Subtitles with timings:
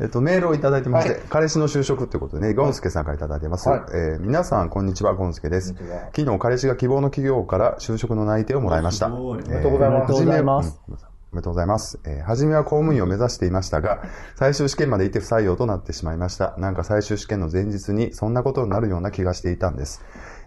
[0.00, 3.68] えっと、メールをいただいてまして、彼氏の就職ってことでね、ゴンスケさんからいただいてます。
[3.68, 5.74] はいえー皆さん、こんにちは、ゴンスケです。
[6.14, 9.12] 昨日、彼氏が希望の企業から就職の内定をもらいました。
[9.12, 10.94] おめでとうございますおめでとうございますうん
[11.30, 11.98] おめでとうございます。
[12.04, 14.02] えー初めは公務員を目指していましたが、
[14.36, 16.54] 最終試験まで行って不採用となってしまいました。
[16.58, 20.00] なんか最終試験の前日にそんなことになるような気がしていたんです。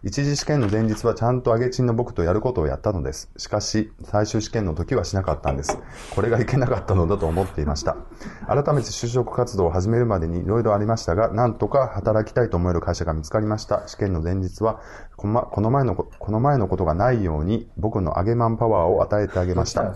[0.04, 3.30] 一次試験の前日はちゃんと上げチンの僕とやることをやったのです。
[3.38, 5.78] しかし、最終試験の時はしなかったんです。
[6.16, 7.98] これがいけなかったのだと思っていました。
[8.48, 13.88] 改めて就職活動を始めるまでにいろいろありましたが、なんとか働きたいと思える会社が見つかりました。
[13.88, 14.82] 試験の前日は、
[15.18, 19.94] この前のこ、この前のことがないように、僕の上げマンパワーを与えてあげました。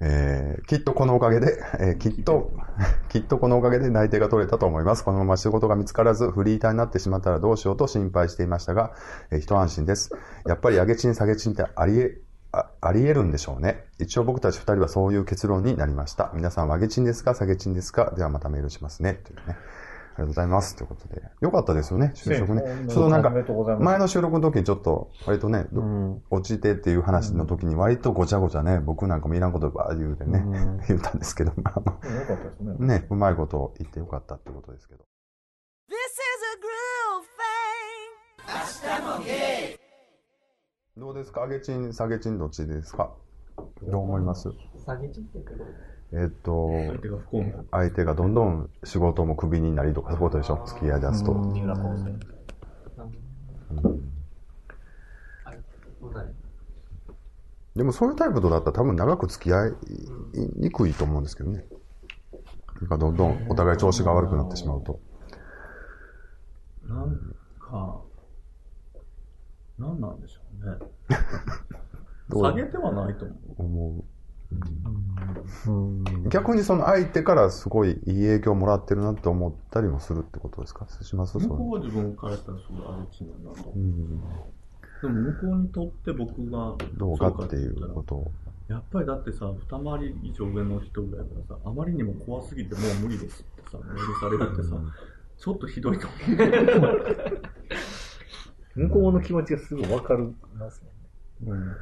[0.00, 2.52] えーきっとこのおかげで、えーきっと、
[3.08, 5.04] きっとこのおかげで内定が取れたと思います。
[5.04, 8.92] このまま仕事が見つからず、フリーターになってしまったらどうしようと心配していましたが、
[9.30, 10.10] えー一安心です。
[10.46, 12.18] やっぱり上げ賃下げ賃ってありえ、
[12.52, 13.84] ああり得るんでしょうね。
[13.98, 16.30] 一応僕たち二人はそういう結論になりました。
[16.34, 19.20] 皆さんは上げ賃ですか下げ賃ですかではまたメールしますね。
[19.24, 19.56] というね。
[20.14, 20.76] ありがとうございます。
[20.76, 21.22] ということで。
[21.40, 22.62] よかったですよね、就職ね。
[22.88, 23.30] ちょっとなんか
[23.80, 26.22] 前の収録の時にちょっと、割とね、うん。
[26.30, 32.82] 落ちてっていう話の時に割とごちゃごちゃね、僕なんかもいらんことばー言うてね、うん 言ったんですけど、まあまうんよかったですねあ。
[32.84, 35.04] ね、うまいこと言ってよかったってことですけど。
[35.88, 36.08] This is
[38.86, 39.78] a groove thing.
[40.98, 41.42] どうですか？
[41.44, 43.14] 上げチン、下げチンどっちですか？
[43.82, 44.50] どう思います？
[44.84, 45.64] 下げちってけど、
[46.14, 47.66] えっと、相手が不幸になる。
[47.70, 50.62] 相手がどんどん仕事もクビになりとかそういうことでしょ？
[50.66, 51.32] 付き合い出すと。
[57.74, 59.72] でもそういうタイプとだったら多分長く付き合い
[60.56, 61.64] にくいと思うんですけどね。
[62.80, 65.00] なんかどんどんお互い調子が悪くなってしまうと。
[66.86, 67.16] なん
[67.58, 68.00] か、
[69.78, 70.76] なんなんでしょうね。
[72.30, 73.38] 下げてはないと思う。
[73.56, 74.04] 思う。
[75.66, 76.28] うん。
[76.28, 80.86] 逆にその相手からすごいいい影響をもらってるなって思ったりもするってことですか？
[81.02, 81.38] します？
[81.38, 83.76] 向こうは自分からしたらすごいあれちなんだと思う。
[83.76, 84.20] うん
[85.02, 88.30] でも向こうにとって僕がどうかっていうことを。
[88.68, 94.76] やっぱりだってさ、二回り以上上の人ぐらいからさ、あまりにも怖すぎてもう無理ですってさ、メールされるってさ、
[95.38, 96.14] ちょっとひどいと思
[96.88, 97.42] う。
[98.76, 100.84] 向こうの気持ちがすぐ分かるます
[101.44, 101.64] もんね。
[101.66, 101.76] うん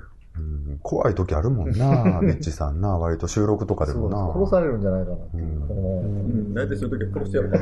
[0.82, 4.32] 怖い時あるもんな、 ミッチさんな、割と収録とかでもな。
[4.32, 6.54] 殺されるんじゃないかなっていう。
[6.54, 7.58] 大体そういう時は殺してやるか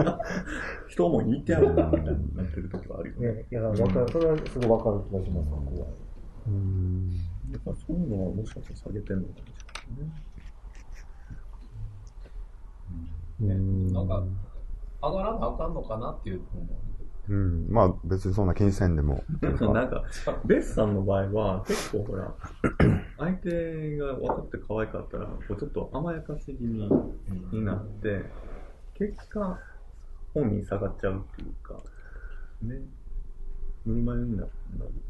[0.00, 0.18] ら。
[0.88, 3.32] 人も言ってやろうかみたいになってる時はあるよね。
[3.32, 5.90] ね、いや、わかる、それはすごい分かる気がします、怖い。
[6.48, 7.10] うん
[7.52, 9.42] やっぱそういうのはもしかしたら下げてんのかもし
[13.40, 13.54] れないね。
[13.54, 14.22] うんなんか、
[15.02, 16.91] 上がらなあかんのかなっていうのも。
[17.28, 17.66] うん。
[17.70, 19.22] まあ別にそんな気にせんでも。
[19.42, 20.04] なんか、
[20.44, 22.34] ベスさんの場合は、結構ほら、
[23.18, 26.88] 相手が分かって可愛かったら、こうちょっと甘やかし気味
[27.52, 28.24] になって、
[28.94, 29.58] 結果、
[30.34, 31.74] 本人下がっちゃうっていうか、
[32.62, 32.80] ね、
[33.86, 34.50] ぬるま湯になる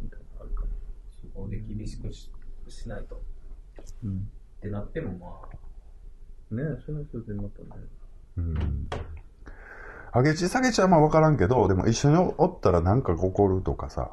[0.02, 0.68] みたいなのあるかも。
[1.10, 2.30] そこで厳しくし
[2.68, 3.20] しないと。
[4.04, 4.18] うん。
[4.18, 5.48] ってなってもま
[6.52, 7.82] あ、ねそれはそれでまたね。
[8.36, 8.88] うん。
[10.14, 14.10] 上げち下げちはまあ分からんけど、でも一緒におったらなんか起こるとかさ、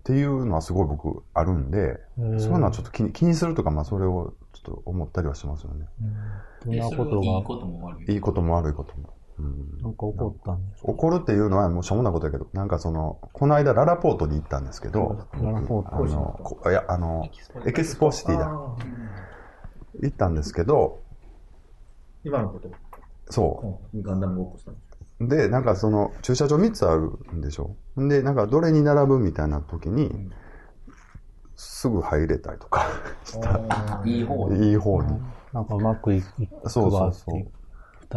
[0.00, 5.86] っていうのはすごい僕あるんで、うんそういうのはちょっと気に気にするとか、まあそれをちょっと思ったりはしますよね。
[6.64, 8.12] どんなことそれはいことも悪い。
[8.12, 9.14] いいことも悪いことも。
[9.38, 17.24] うんなんか起こったんでしょ怒るっていうのはもうしょうもないことだけど、なんかその、この間ララポートに行ったんですけど、ララポートあの、こいや、あの、
[17.64, 18.46] エキスポシティだ。
[18.46, 18.76] あ
[20.00, 21.00] 行ったんですけど、
[22.24, 22.68] 今のこと？
[23.30, 24.91] そガンダムごっこしたんですう。
[25.28, 27.76] で、なんかその、駐車場3つあるんでしょ？
[27.96, 30.30] で、なんかどれに並ぶみたいな時に、
[31.56, 32.86] すぐ入れたりとか
[33.24, 33.60] した。
[34.04, 34.70] いい方に。
[34.70, 35.08] いい方に。
[35.52, 37.61] なんかうまくいいくそうそわうそう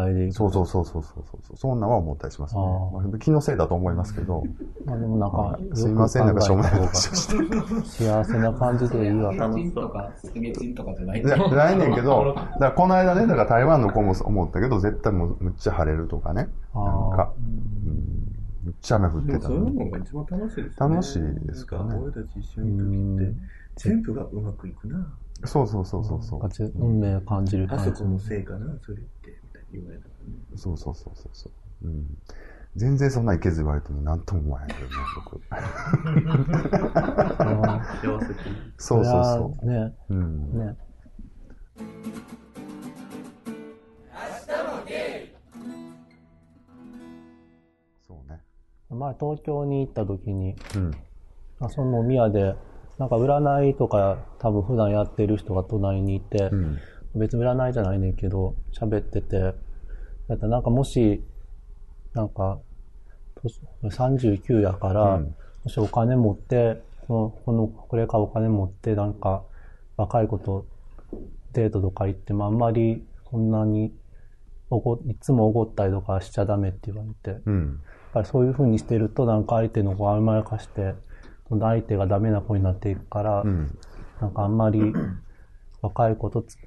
[0.03, 1.57] って二人でそうそうそうそうそうそう。
[1.57, 2.61] そんなんは思ったりしますね。
[2.61, 4.43] まあ気のせいだと思いますけど、
[4.85, 8.03] まあでもなんか、すいません、なんかしょうもない話をして。
[8.05, 9.33] 幸せな感じでいいわ。
[9.33, 10.11] 下げチンとか、
[10.75, 16.49] とかじゃないじゃないねんけど、だからこの間ね、だから台湾の子も思ったけど、絶対もうむっちゃ晴れるとかね。
[16.73, 20.95] あなんか、うん、むっちゃ雨降ってたのそういうのが一番楽しいですよね。
[20.95, 23.35] 楽しいですからね俺たち一緒にいる時って、
[23.75, 25.13] 全部がうまくいくな。
[25.43, 26.71] そうそうそうそうそう。
[26.75, 27.97] 運命を感じるあ感じ。
[27.97, 29.37] そこのせいかな、それって、
[29.77, 30.35] 言われたからね。
[30.55, 31.87] そうそうそうそうそう。
[31.87, 32.17] うん。
[32.75, 35.41] 全然そんないけず言われても何とも思わへんけどね、僕。
[38.77, 40.13] そうそうそそれはね、う。
[40.13, 40.59] うん。
[40.59, 40.75] ね。
[48.05, 48.41] そうね。
[48.89, 50.91] 前東京に行った時に、うん。
[51.61, 52.55] あその宮で、
[52.97, 56.77] なんか占いとか多分普段やってる人が隣にいて、うん。
[57.15, 59.53] 別に占いじゃないねんけど、喋ってて、
[60.27, 61.21] だったらなんかもし、
[62.13, 62.59] なんか、
[63.41, 69.43] 年39やから、うんもしお金持って、この、この、これからお金持って、なんか、
[69.97, 70.67] 若い子と
[71.53, 73.91] デートとか行ってもあんまりそんなに
[74.69, 77.79] おご、いつもおごったりとかしちゃダメって言われて、やっうん。
[78.13, 80.93] ぱりそういう風にしてると、なんか相手の子を甘やかして、
[81.49, 83.77] 相手がダメな子になっていくから、うん。
[84.21, 84.81] なんかあんまり
[85.81, 86.57] 若い子とつ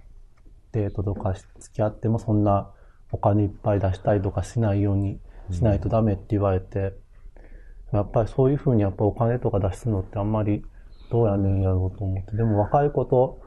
[0.72, 2.70] デートとかし付き合ってもそんな
[3.12, 5.20] お金いっぱい出したりとかしないように
[5.50, 6.94] しないとダメって言われて、
[7.92, 10.64] やっぱりそういう風にやっぱお金とか出すのってあんまり
[11.10, 12.36] どうやねんやろうと思って。
[12.36, 13.40] でも若い子と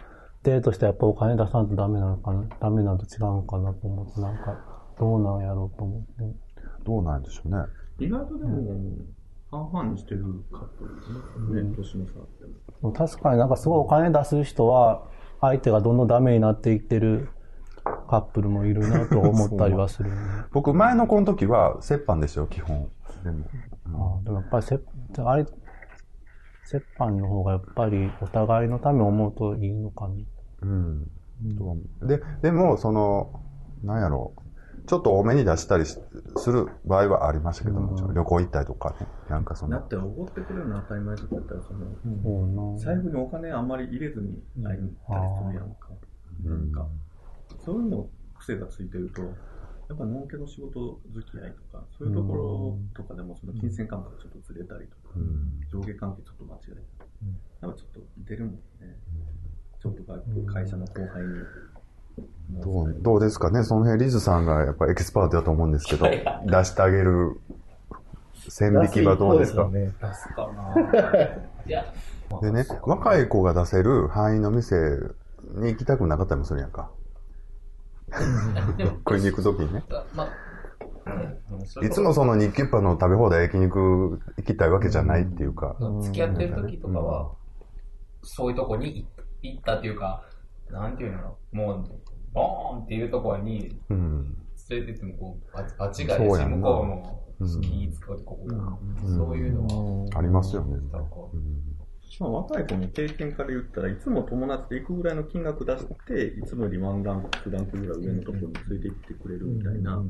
[0.44, 4.58] デートしてやっぱお金出さんとダメなのかな、ダメなのと違うのかなと思って、なんか
[5.00, 6.52] どうなんやろうと思って。
[6.84, 7.58] どうなんでしょうね。
[8.00, 8.58] 意外とでも、
[9.52, 11.10] 半々にしてるカップルです
[11.54, 11.62] ね。
[11.62, 12.24] ね、年の差あ
[12.88, 15.08] って確かになんかすごいお金出す人は、
[15.42, 17.30] 相手がどんどんダメになっていってる
[18.12, 20.18] カップルもいるなと思ったりはするね。
[20.52, 22.90] 僕、前の子の時は、折半ですよ、基本。
[23.24, 23.46] でも。
[23.86, 24.82] ああでもやっぱりせ、
[25.24, 30.14] あれ、折半の方がやっぱりお互いのためを思うといいのかな。
[30.64, 31.08] うん。
[31.58, 32.08] と思う？
[32.08, 33.40] で、でも、その、
[33.82, 34.42] なんやろう。
[34.88, 35.98] ちょっと多めに出したりし
[36.36, 39.08] する場合はありましたけども、ちろん旅行行ったりとかね。
[39.30, 41.80] なんかその、だって、おごってくれるのは当たり前とかやったら、その、
[42.24, 42.78] そうな。
[42.78, 45.90] 財布にお金あんまり入れずに会いに行ったりするやんか。
[46.44, 46.88] なんか、
[47.66, 48.08] そういうの
[48.40, 55.62] 癖がついてると、やっぱ、のんけの仕事付き合いとか、そういうところとかでも、その金銭感覚ちょっとずれたりとか、うん。
[55.70, 56.78] 上下関係ちょっと間違えたり、
[57.62, 58.60] やっぱちょっと出るもんね。
[59.82, 60.20] ちょっとか
[60.54, 61.30] 会社の後輩に。
[62.62, 63.64] どう、どうですかね？
[63.64, 66.20] その辺、リズさんがやっぱエキスパートだと思うんですけど、出
[66.66, 67.40] してあげる
[68.48, 69.68] 線引きはどうですか？
[69.70, 69.92] ね。
[70.02, 70.50] 出すか
[72.32, 72.42] な。
[72.42, 74.76] でね、若い子が出せる範囲の店
[75.56, 76.90] に行きたくなかったりもするやんか。
[79.06, 79.84] 食いに行くときにね。
[80.14, 80.28] ま
[81.82, 85.76] いこつもその日給パの食べ放題焼肉行きたいわけじゃないっていうか。
[85.80, 87.32] そ付き合ってる時とかは、
[88.24, 89.08] そういうとこに
[89.42, 90.24] 行ったっていうか、
[90.70, 91.86] なんていうのもう、
[92.34, 94.38] ボーンっていうところにうん。
[94.70, 96.58] 連れてってもこう、バチがそうやんな。
[96.58, 97.62] し、向こうもうん。
[97.62, 98.56] 気使うてここが、
[99.06, 99.18] うん。
[99.18, 100.78] そういうのは、ありますよね。
[102.20, 110.04] まあ、若い子の経験から言ったらいつも友達で行くぐらいの金額出して、いつもよりワンランク、ツーランクぐらい上のところについて行ってくれるみたいな。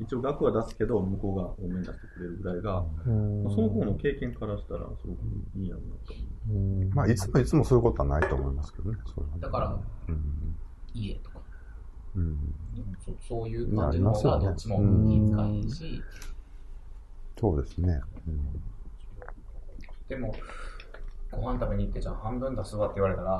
[0.00, 5.18] 一応額は出すけど、向こうが多めに出してくれるぐらいが、うんまあその方の経験からしたらすごく
[5.56, 6.82] いいやろうなと思う。
[6.82, 8.98] うんまあ、いつもいつもそういうことはないと思いますけどね。
[9.04, 9.78] それはねだから、
[10.08, 10.56] うん。
[10.94, 11.40] 家とか、
[12.14, 12.38] うん。
[13.04, 16.02] そそういう感じの方がどっちも気遣いし、
[17.38, 18.00] そうですね。
[18.26, 18.62] うん
[20.08, 20.34] でも、
[21.30, 23.30] ご飯食べに行って、じゃあ半分出すわって言われたら、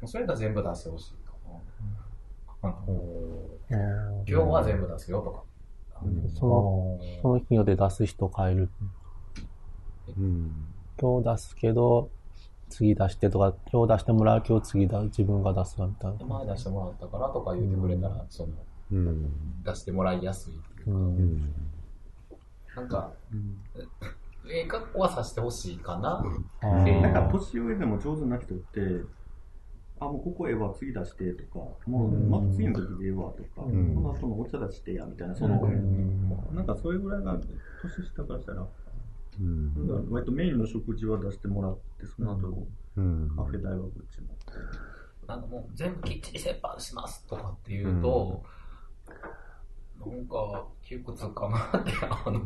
[0.00, 1.32] もうそれだ全部出してほしいか
[2.62, 2.70] な。
[2.70, 5.42] あの今日は全部出すよとか。
[6.38, 8.68] その、その日によって出す人変える。
[10.16, 10.52] うん。
[11.00, 12.10] 今日出すけど、
[12.68, 16.24] 次出してとか、今日出してもらう今日次だ自分が出すわみたいな。
[16.24, 18.52] 前出してもらったからとか言ってくれたら、その、
[18.92, 19.62] うん。
[19.64, 20.94] 出してもらいやすいっていうう。
[20.94, 21.54] うんん。
[22.76, 23.12] なんか、
[24.50, 26.22] ええ格好はさせてほしいかな。
[26.62, 28.80] なんか年上でも上手な人って、
[30.00, 37.36] あ、もうここええわ、次出してとか、もうまた次の時でええわとか、んその後のお茶出してや、みたいな、その、うんなんかそれぐらいが
[37.82, 38.66] 年下からしたら、
[39.40, 39.88] うん。
[39.88, 43.32] なんか割とメインの食事は出してもらって、その後、うん。
[43.36, 44.28] カフェ代はこっちも。
[45.26, 48.42] なんかもう全部きっちり折半しますとかっていうと、
[50.06, 52.40] なんか窮屈かなって、あの、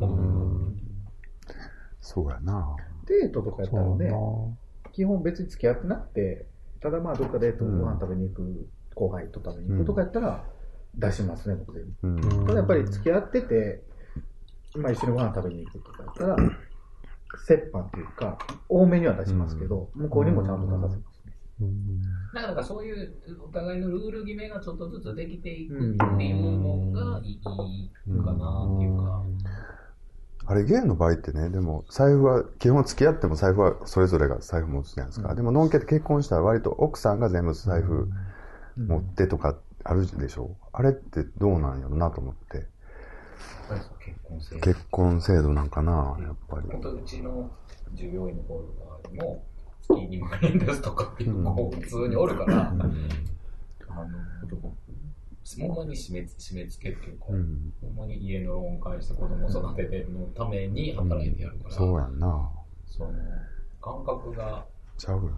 [2.02, 2.76] そうやな。
[3.06, 4.16] デートとかやったらね、な。
[4.92, 6.46] 基本別に付き合ってなくて、
[6.80, 10.44] ただまあどっかデートご飯食べに行く、後輩と食べに行くとかやったら
[10.96, 11.84] 出しますね、僕で。
[12.02, 12.20] うん。
[12.20, 13.82] ただやっぱり付き合ってて、
[14.74, 21.36] まあ一緒にご飯食べに行くとかやったら、折半っていうか、多めには出しますけど、向こうにもちゃんと出させますね。
[21.60, 22.02] うん
[22.34, 25.78] なんかだからそういうお互いのルール決めがちょっとずつできていくっ
[26.18, 27.58] ていうのがいいかな
[28.74, 29.24] っていうか。
[30.46, 35.34] あれ、ゲイの場合ってね、でも、財布は、基本付き合っても財布はそれぞれが財布持つじゃないですか。
[35.34, 38.08] でも、ノンケって結婚したら割と奥さんが全部財布
[38.76, 40.56] 持ってとかあるでしょ。
[40.72, 42.66] あれってどうなんやろなと思って。
[44.00, 46.68] 結婚制度結婚制度なんかな、やっぱり。
[46.70, 47.50] 本当うちの
[47.94, 49.44] 従業員の子とかも
[49.82, 52.84] 月2万円ですとかっていう子普通におるから、あの、
[55.60, 57.72] ほんまに締め締め付けっていうか、うん。
[57.80, 62.50] ほんまに家のローン返して子供育ててのために働いてやるから、そうやんな。
[62.86, 63.12] その
[63.80, 64.64] 感覚が、
[64.96, 65.28] ちゃうよね。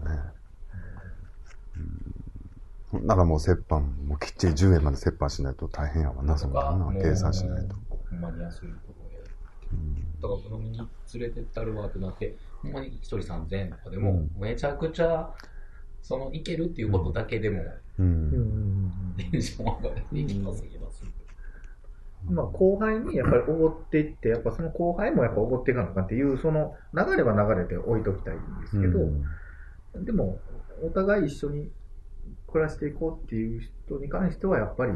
[2.93, 3.07] うん。
[3.07, 7.77] なんかもう折半、もうきっちり10円まで折半しないと大変やわな、そんな計算しないと。。
[8.11, 9.29] ほんまに安いところで。
[10.21, 10.89] だから、飲みに連
[11.23, 15.33] れてったるわってなって、ほんまに一人3000円とかでも、うんめちゃくちゃ、
[16.03, 17.63] その、いけるっていうことだけでも、
[17.99, 18.93] うん。
[19.31, 21.05] テンション上がっていきますぎます。
[22.31, 28.39] まあ、後輩にやっぱりおごっていって、やっぱその後輩もやっぱおごっていかなあかっていう、その流れは流れて置いときたいん。
[28.63, 30.05] ですけど、うん。
[30.05, 30.39] でも、
[30.83, 31.71] お互い一緒に
[32.51, 34.93] 暮らしていこうっていう人に関しては、やっぱり、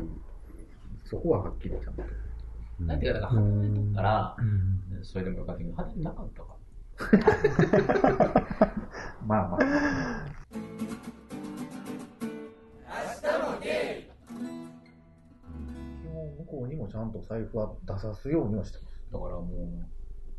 [1.05, 1.95] そこははっきりちゃん。
[1.95, 2.03] と。
[2.81, 3.01] なん。
[3.01, 4.37] ていうか、だから、離れとったら、
[5.03, 6.59] それでもよかったけど、離れなかったか。
[9.27, 10.27] まあまあ。
[13.61, 13.65] 基
[16.13, 19.13] 本、向こうにもちゃんと財布は出さすようにはしてます。
[19.13, 19.47] だからも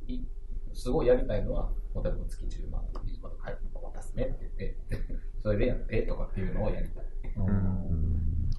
[0.07, 0.25] う、い
[0.73, 4.77] すごいやりたいのは、例えば月10万、20万とか、はい、渡すねって言って、
[5.41, 7.05] それでやってとかっていうのをやりたい。
[7.37, 7.89] うん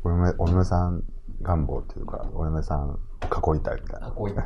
[0.03, 1.05] お嫁、お嫁さん
[1.43, 4.09] 願望っていうか、お嫁さん囲いたいみたいな。
[4.09, 4.43] あ、こういった。
[4.43, 4.45] い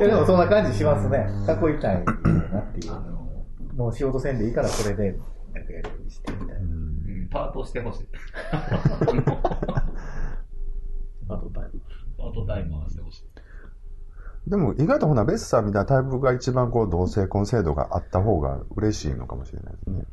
[0.00, 1.26] やでもそんな感じしますね。
[1.46, 3.00] 囲いたいなっていうあ。
[3.00, 6.77] の、もう仕事せんでいいからそれで、なんかやるようにしてみたいな。
[7.28, 8.08] うんパートしてほしい。
[11.28, 11.80] あとタイム。
[12.16, 13.28] パートタイしてほしい。
[14.50, 20.04] でも意外とほな、ベッサーみたいなタイプが一番こう同性婚制度があった方が嬉しいのかもしれないですね。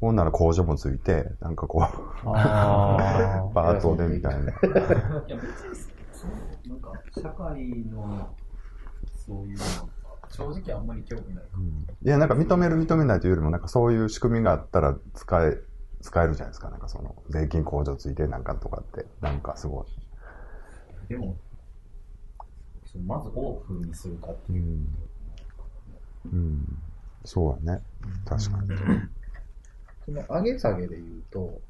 [0.00, 1.82] ほんなら控除もついて、なんかこう、
[2.26, 4.40] あ パートでみたいな。
[4.40, 4.50] いや、
[5.36, 5.76] 別に、
[6.12, 8.34] そう、なんか、社会の、
[9.14, 9.64] そういうの、
[10.28, 11.50] 正直あんまり興味ないか
[12.02, 15.58] いや、なんか認める認めないというよりも、なんかそういう仕組みがあったら使え、
[16.02, 16.68] 使えるじゃないですか。
[16.68, 19.86] なんかその、税金控除ついてなんかとかって、なんかすごい。
[21.08, 21.36] でも、
[23.06, 24.62] まずオープンにするかっていう。
[26.32, 26.64] うん。
[27.24, 27.82] そうだね。
[28.26, 28.76] 確かに。
[30.04, 31.62] その上げ下げで言うと、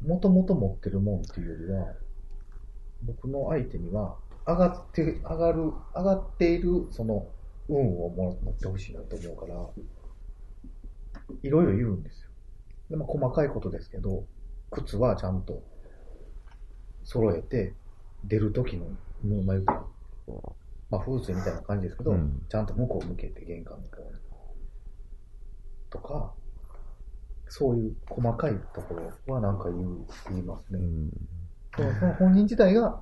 [0.00, 1.94] もともと持ってるもんっていうよりは、
[3.02, 4.16] 僕の相手には、
[4.46, 7.26] 上がって、上がる、上がっている、その、
[7.68, 9.54] 運をも持ってほしいなと思うから、
[11.42, 12.27] いろいろ言うんですよ。
[12.90, 14.24] でも細かいことですけど、
[14.70, 15.62] 靴はちゃんと
[17.04, 17.74] 揃えて、
[18.24, 19.84] 出る時の、もうまあ言うたら
[20.90, 24.18] まあ風水みたいな感じですけど、うんちゃんと向こう向けて玄関の方に。
[25.90, 26.34] とか、
[27.48, 28.94] そういう細かいとこ
[29.26, 30.78] ろはなんか言う、言いますね。
[30.78, 31.10] うん。
[31.74, 33.00] その本人自体が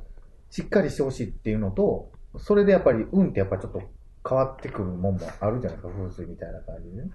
[0.51, 3.83] しっかりしてほしいっていうのと、それでやっぱり運ってやっぱちょっと
[4.29, 7.11] 変わってくるもんもあるじゃないですか、風水みたいな感じでね。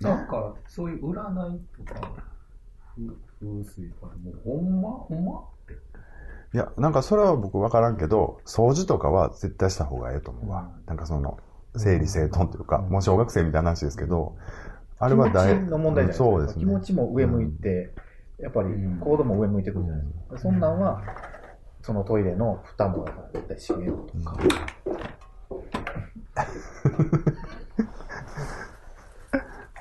[0.00, 2.00] なんか、そういう占いとか、
[2.94, 5.44] ふ風水とか、もうほんまほんま
[6.54, 10.70] いや、なんかそれは僕わからんけど、掃除とかは絶対した方がええと思うわ。
[10.86, 11.38] なんかその、
[11.76, 14.36] 整理整頓というか、もう小学生みたいな話ですけど、
[14.98, 16.24] あれは大の問題じゃないですか。
[16.24, 16.60] そうですね。
[16.60, 17.92] 気持ちも上向いて、
[18.38, 20.38] やっぱり行動も上向いてくるじゃないですか。
[20.38, 21.02] そんなんは、
[21.82, 24.38] そのトイレの蓋もやっぱ絶対閉めるとか。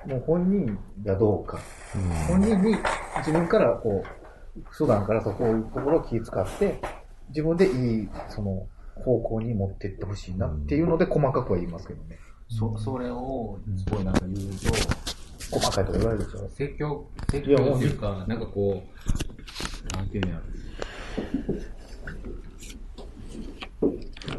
[0.07, 1.59] もう本人がどうか。
[2.27, 2.75] 本人に
[3.17, 6.23] 自分からこう、普段からそこいうところを気遣っ
[6.57, 6.81] て、
[7.29, 12.17] 自分でいい、その、方向に持っていってほしいなっていうので細かくは言いますけどね。
[12.49, 16.49] そそれを、すごいなんか言うと、細かいとか言われるでしょ。
[16.49, 18.81] 説教、説教っていうか、なんかこ
[19.93, 20.41] う、なんていうんやろ。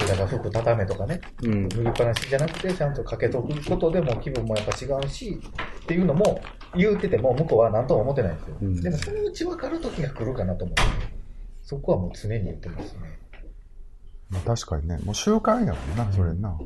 [0.09, 1.69] だから服畳めとかね、うん。
[1.69, 5.38] 脱ぎっぱなしじゃなくて、ちゃんとかけとくことでも気分もやっぱ違うし、
[5.83, 6.41] っていうのも
[6.75, 8.57] 言うてても向こうは何とも思ってないんですよ。
[8.61, 10.83] うんでもそのうち分かる時が来るかなと思って、
[11.62, 13.19] そこはもう常に言ってますね。
[14.31, 16.59] まあ確かにね、もう習慣やもんな、それな。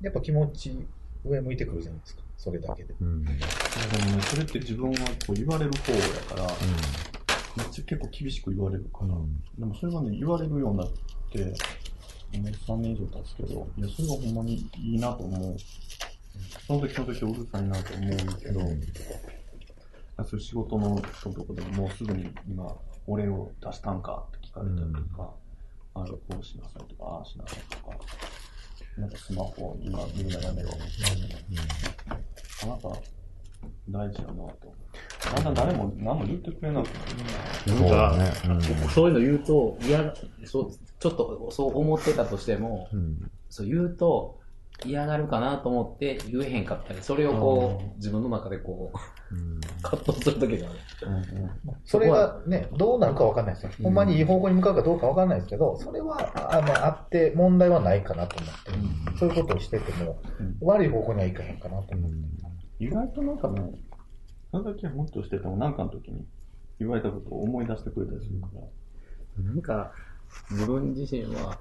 [0.00, 0.86] やっぱ気持ち
[1.24, 2.94] 上向いてくるじゃないですか、それだけで。
[3.00, 3.24] うん。
[3.24, 6.50] でもね、それって自分はこう言われる方やから、
[7.56, 9.14] めっちゃ結構厳しく言われるから、
[9.58, 10.88] でもそれがね、言われるようになっ
[11.32, 11.52] て、
[12.38, 15.56] もう3年以上経つけど、いや、それがほんまにいいなと思う。
[16.66, 18.66] その時その時うるさいなと思うけど、そ
[20.36, 22.74] ういう仕事の人とかでももうすぐに今、
[23.06, 25.30] 俺を出したんかって聞かれたりとか、
[25.94, 27.96] あれこうしなさいとか、ああしなさいとか、
[28.96, 30.70] なんかスマホ今見るのやめろ。
[32.62, 32.88] あなた、
[33.88, 34.74] 大事やなと。
[35.34, 36.92] だんだん誰も何も言ってくれなくな
[37.74, 37.78] る。
[37.78, 38.32] そうだね。
[38.94, 40.14] そういうの言うと、いや、
[40.44, 43.30] そう、ちょっとそう思ってたとしても、うん。
[43.48, 44.38] そう言うと、
[44.84, 49.60] 嫌がるかなと思って言えへんかったり、それをこう、自分の中でこう、うん。
[49.82, 50.78] 葛藤するときがある。
[51.84, 53.72] それがね、どうなるか分かんないですよ。
[53.82, 60.18] ほんまにいい方向に向かうかどうか分かんないですけど、それはあのあって問題はないかなと思って、そういうことをしてても、
[60.62, 62.49] 悪い方向にはいかへんかなと思って。
[62.80, 63.60] 意外となんかね、
[64.50, 66.26] 佐々木はもっとしててもなんかの時に
[66.78, 69.44] 言われたことを思い出してくれたりするから。
[69.44, 69.92] なんか、
[70.50, 71.58] 自分自身は、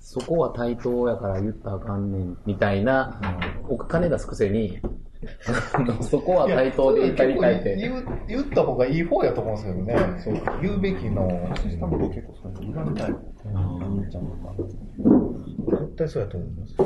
[0.00, 3.20] そこは対等やから言ったらあかんねん、みたいな、
[3.68, 4.80] お金出すくせに、
[6.00, 7.76] そこは対等でやりたいって。
[7.76, 9.96] 言う言った方がいい方やと思うんですけどね。
[10.18, 11.28] そう言うべきの。
[11.62, 13.14] 年下の子結構そういうの言われたい。
[13.44, 14.54] 兄ちゃんとか。
[14.56, 16.76] 絶対そうやと思います。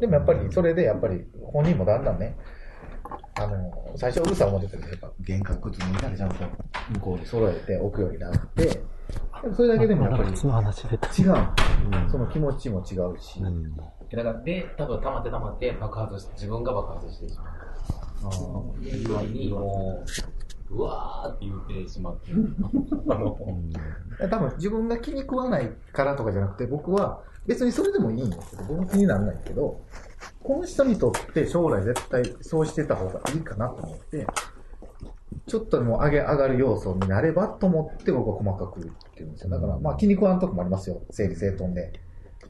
[0.00, 2.36] でもやっぱり、それでやっぱり、本人もだんだんね、
[3.38, 6.34] あの、最初うるさい思ってたけど、やっぱ、幻覚靴みんなでちゃんと
[6.94, 8.82] 向こうに揃えて置くようになって、
[9.56, 10.30] それだけでもやっぱり。
[10.30, 10.36] 違う。
[12.10, 13.40] その気持ちも違うし。
[14.10, 17.44] だから、で、多分溜まって溜まって爆発して、自分が爆発してしま
[18.70, 18.84] う。
[18.84, 20.04] いう前に、も
[20.70, 22.32] う、うわーって言ってしまって。
[22.32, 23.38] あの、
[24.28, 29.80] 多分自分が気に食わないからとかじゃなくて、僕は別にそれでもいいんですけど、僕も気にならないけど、
[30.42, 34.26] この人にとって将来絶対そうしてた方がいいかなと思って、
[35.46, 39.50] ちょっとでも上げ上がる要素になればと思って僕は細かく言ってるんですよ。
[39.50, 41.02] だから、まあ気に食わんとこもありますよ。
[41.10, 41.92] 整理整頓で。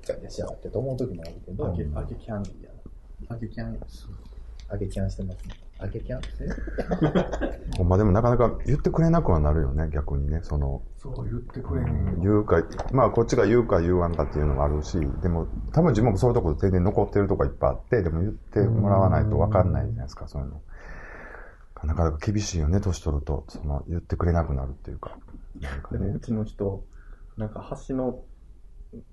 [0.03, 2.71] じゃあし上がってと思う時もあるけど、あげ、あげキャンディーや
[3.29, 3.37] な。
[3.37, 4.28] あげキャンディー。
[4.71, 5.55] 上げキャンしてますね。
[5.81, 6.55] 上げキャンですね。
[7.79, 10.41] ほんまでもなかなか言ってくれなくはなるよね、逆にね。
[10.43, 12.21] その、そう言ってくれへん。
[12.21, 20.61] 言うか、まあこっちが言うか言わんかっていうのもあるし、でも多分自分もそういうところ全然残ってるとこいっぱいあって、でも言ってもらわないとわかんないじゃないですか、そういうの。
[21.85, 23.45] なかなか厳しいよね、年取ると。
[23.49, 25.17] その、言ってくれなくなるっていうか。
[25.61, 26.21] なんかねでもう。
[26.21, 26.83] ちの人、
[27.37, 28.21] なんか橋の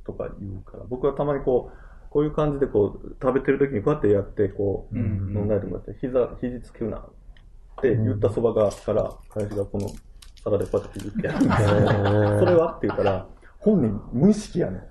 [0.04, 1.85] とか言うから、僕はたまにこう、
[2.16, 7.10] こういう感じでこう、食べてる時にこうやってやって、こう、飲んだりとかって、膝、肘つけるなっ
[7.82, 9.90] て言ったそばがから、彼氏がこの
[10.42, 11.40] 皿でこうやって肘つけやる。
[12.40, 13.28] それはって言ったら、
[13.60, 14.84] 本人無意識やねん。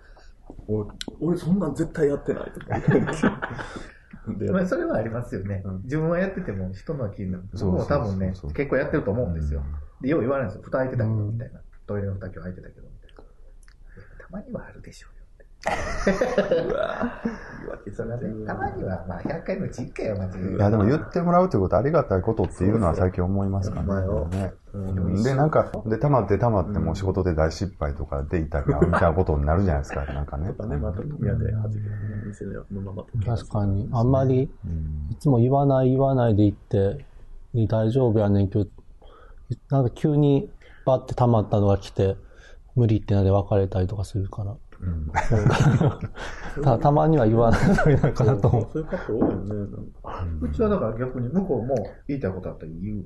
[0.69, 2.79] 俺、俺そんなん絶対やってないとか
[4.53, 5.63] まあそれはありますよね。
[5.65, 7.45] うん自分はやってても人のは気になる。
[7.55, 9.63] そう僕も多分ね結構やってると思うんですよ。
[10.03, 10.63] で、よう言われるんですよ。
[10.63, 11.61] 蓋開いてたけど、みたいな。
[11.87, 13.23] トイレの蓋今日開いてたけど、みたいな。
[13.23, 15.14] たまにはあるでしょ
[18.47, 24.53] たまには、まあ、100回のうち1回は間違いいや、でも言ってもらうということはありがたいことっていうのは最近思いますかそうそうね。
[25.15, 30.49] ねで、なんか、で、溜まって溜まってもう仕事で大失敗とかでいたり、みたいなことになるじゃないですか、なんかね。
[30.49, 31.91] ね、また飲み屋で初めて
[32.27, 33.89] 店のままと確かに。
[33.93, 37.05] あんまり、うんいつも言わない言わないで言って、
[37.69, 38.67] 大丈夫やねんけど、
[39.71, 40.51] なんか急に
[40.85, 42.17] バッて溜まったのが来て、
[42.75, 44.57] 無理ってので別れたりとかするから。
[46.63, 48.69] た たまには言わないといなかなと思う。
[48.73, 49.77] そういうカップル多いよね。
[50.41, 51.75] うちはだから逆に向こうも
[52.09, 53.05] 言いたいことあったら言う。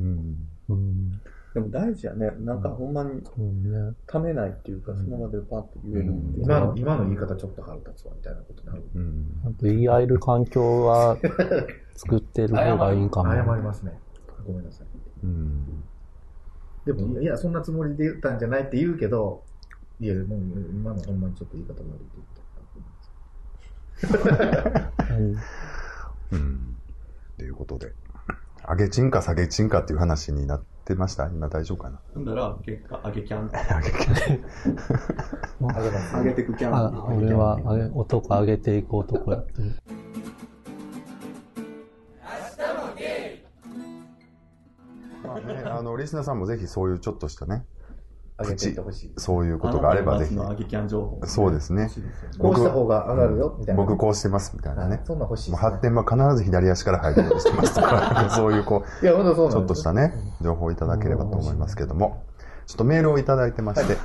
[0.00, 1.10] うんうん。
[1.52, 2.30] でも大事やね。
[2.40, 3.22] なんかほんまに。
[4.06, 8.82] ためないっていうか、その場でパッと言えるっていう今の、今の言い方ちょっと腹立つわ、みたいなことになる。
[8.94, 11.16] うんあと言い合える環境は
[11.94, 13.32] 作ってる方がいいんかも。
[13.32, 13.98] 謝りますね。
[14.46, 14.86] ごめんなさい。
[15.24, 15.82] うん
[16.86, 19.44] でも、いや、そんなつもりで言ったんじゃないって言うけど、
[20.00, 20.38] いや、もう
[20.72, 22.04] 今のほんまにちょっと言い方悪いって
[24.02, 24.14] 言っ
[25.06, 25.14] た。
[25.14, 25.36] うん
[26.32, 26.76] うん。
[27.36, 27.92] ということで、
[28.66, 31.28] 上げチンか下げチンかっていう話になってました？
[31.28, 32.00] 今大丈夫かな？
[32.14, 33.50] ほんだら、結果、揚げキャン。
[33.52, 33.80] あ
[35.82, 36.16] げます。
[36.16, 36.74] 揚げてくキャン。
[36.74, 39.74] あ、俺は、あげ、男上げていく男やってる。
[45.22, 47.64] まあね、あの、リスナーさんもぜひそういうちょっとしたね、
[48.40, 49.12] あげていってほしい。
[49.16, 50.34] そういうことがあればぜひ。
[50.34, 51.20] の揚げキャン情報。
[51.26, 51.90] そうですね。
[52.38, 53.82] こうした方が上がるよ、みたいな。
[53.82, 55.00] 僕こうしてますみたいなね。
[55.04, 55.52] そんな欲しい。
[55.52, 62.22] 発展は必ず左足から入るようにしてますとか、 そういうこう、いや、ほんとそうなんちょっとしたね、情報をいただければと思いますけども、
[62.66, 63.96] ちょっとメールをいただいてまして、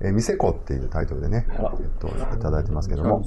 [0.00, 1.58] えー、店子っていうタイトルでね、えっ
[1.98, 3.22] と、いただいてますけども、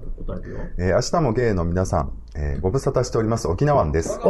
[0.00, 0.58] ちゃんと答えてよ。
[0.78, 4.20] えー明日もゲイの皆さん、えーご無沙汰しております沖縄湾です。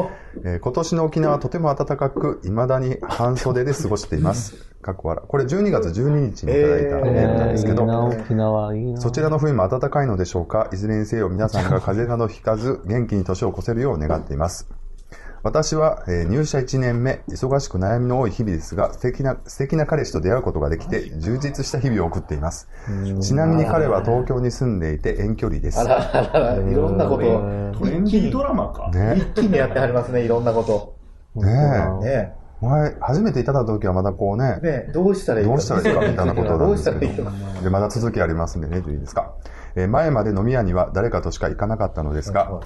[0.44, 4.54] えー今年の沖縄はとても暖かく、未だに半袖で過ごしています。
[4.82, 9.00] かっこ笑これ12月12日にいただいたメールなんですけど、いいな、沖縄いいな。
[9.00, 14.68] そちらの冬も暖かいのでしょうかいずれにせよ皆さんが風邪などひかず、元気に年を越せるよう願っています。
[15.42, 22.68] 私は、えー入社1年目、忙しく悩みの多い日々ですが、素敵な、素敵な彼氏と出会うことができて、充実した日々を送っています。
[23.20, 25.80] ちなみに彼は東京に住んでいて遠距離です。
[25.80, 27.40] あらあらあら、いろんなことを、
[27.76, 28.90] トレンディードラマか。
[28.92, 30.96] ね一気にやってはりますね、いろんなこと。
[31.40, 31.50] ね
[32.02, 32.04] え。
[32.04, 37.54] ね前、初めていただいた時はまだこうねえ。、ねえどうしたらいいどうしたらいいかみたいなことなんですけどどうしたらいいの？
[37.56, 37.60] か。
[37.64, 39.34] で、まだ続きありますんでね、いいですか。
[39.74, 42.60] えー前まで飲み屋には誰かとしか行かなかったのですが、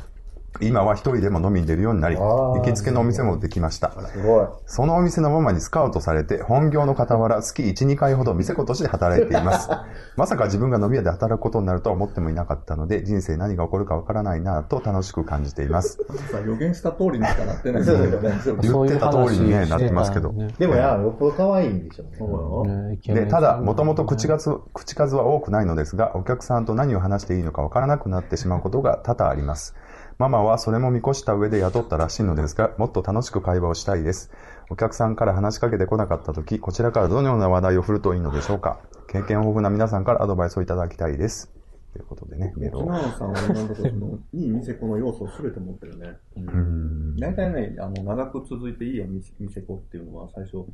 [0.61, 3.91] 今は一人でも飲みに出るようになり、行きつけのお店もできました。
[3.91, 4.47] すごい。
[4.67, 9.69] そのお店のママにスカウトされて、本業の傍ら月1、2回ほど店子として働いています。
[10.17, 15.99] まさか自分が飲み屋で働くことになるとは思ってもいなかったので、人生何が起こるかわからないなぁと楽しく感じています。
[16.31, 22.17] さ、予言した通りにしかなってないですよね言ってた通りにねなってますけどでもや、よっぽど可愛いんでしょうね。
[22.19, 23.15] そうよ。
[23.15, 29.75] で、ただ、もともと口数、口数は多くないのですが、お客さんと何を話していいのかわからなくなってしまうことが多々あります。
[30.19, 34.31] ママはそれも見越した上で雇ったらしいのですが、もっと楽しく会話をしたいです。
[34.71, 38.81] お客さんから話しかけてこなかった時、こちらからどのような話題を振るといいのでしょうか。
[39.09, 41.53] 経験豊富な皆さんからアドバイスをいただきたいです。
[41.93, 42.81] ということでね、メールを。
[42.83, 46.17] 沖縄さんは今のところその、いい店子の要素を全て持ってるね。
[46.37, 47.17] うん。
[47.17, 50.65] 大体ね、あの、長く続いていい店店子っていうのは最初、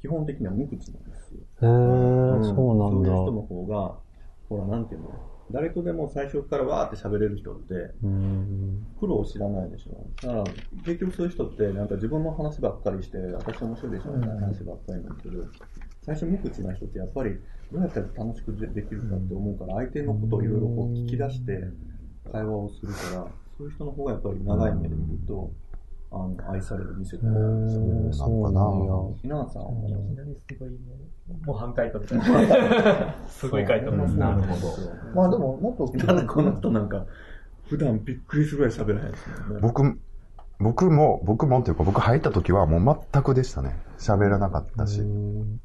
[0.00, 1.40] 基本的には無口なんですよ。
[1.60, 3.08] へー、そうなんだ。
[3.08, 3.94] そういう人の方が、
[4.48, 5.10] ほら、なんていうの？
[5.50, 8.86] 誰とでも最初からわーって喋れる人って、うん。
[8.98, 10.06] 苦労を知らないでしょ。
[10.22, 10.44] だから、
[10.84, 15.44] 結局そういう人って、なんか自分の話ばっかりして、私面白いでしょみたいな話ばっかりなんだけど、
[16.04, 17.38] 最初無口な人ってやっぱり、
[17.72, 21.64] どうやったら楽しくでできるかって思うから、相手のことをいろいろこう聞き出して、
[22.32, 25.52] 会話をするから、そういう人の方がやっぱり長い目で見ると、
[26.12, 27.38] あの、愛される店だへな。
[27.38, 29.16] ー、そうなんや。
[29.20, 30.70] ひなさんは、すごい、
[31.44, 33.14] 模範解答みたいな。
[33.28, 34.18] すごい回答ですね。
[34.20, 34.72] なるほど。
[35.14, 37.06] まあでも、もっと、なんでこの人なんか、
[37.68, 39.60] 普段びっくりするぐらい喋らへんですもんね。
[39.60, 39.98] 僕、
[40.58, 43.76] 僕も、僕もっていうか、僕入った時はもう全くでしたね。
[43.98, 45.00] 喋らなかったし。
[45.00, 45.60] うん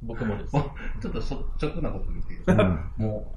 [0.00, 0.52] 僕もです。
[0.52, 1.34] ちょっと率
[1.66, 2.62] 直なこと言っていいですか？
[2.62, 2.66] う
[3.02, 3.34] んも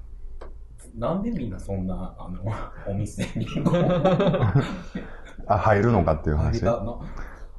[0.95, 2.39] う、なんでみんなそんな、あの、
[2.87, 3.47] お店に、
[5.53, 6.63] あ、入るのかっていう話？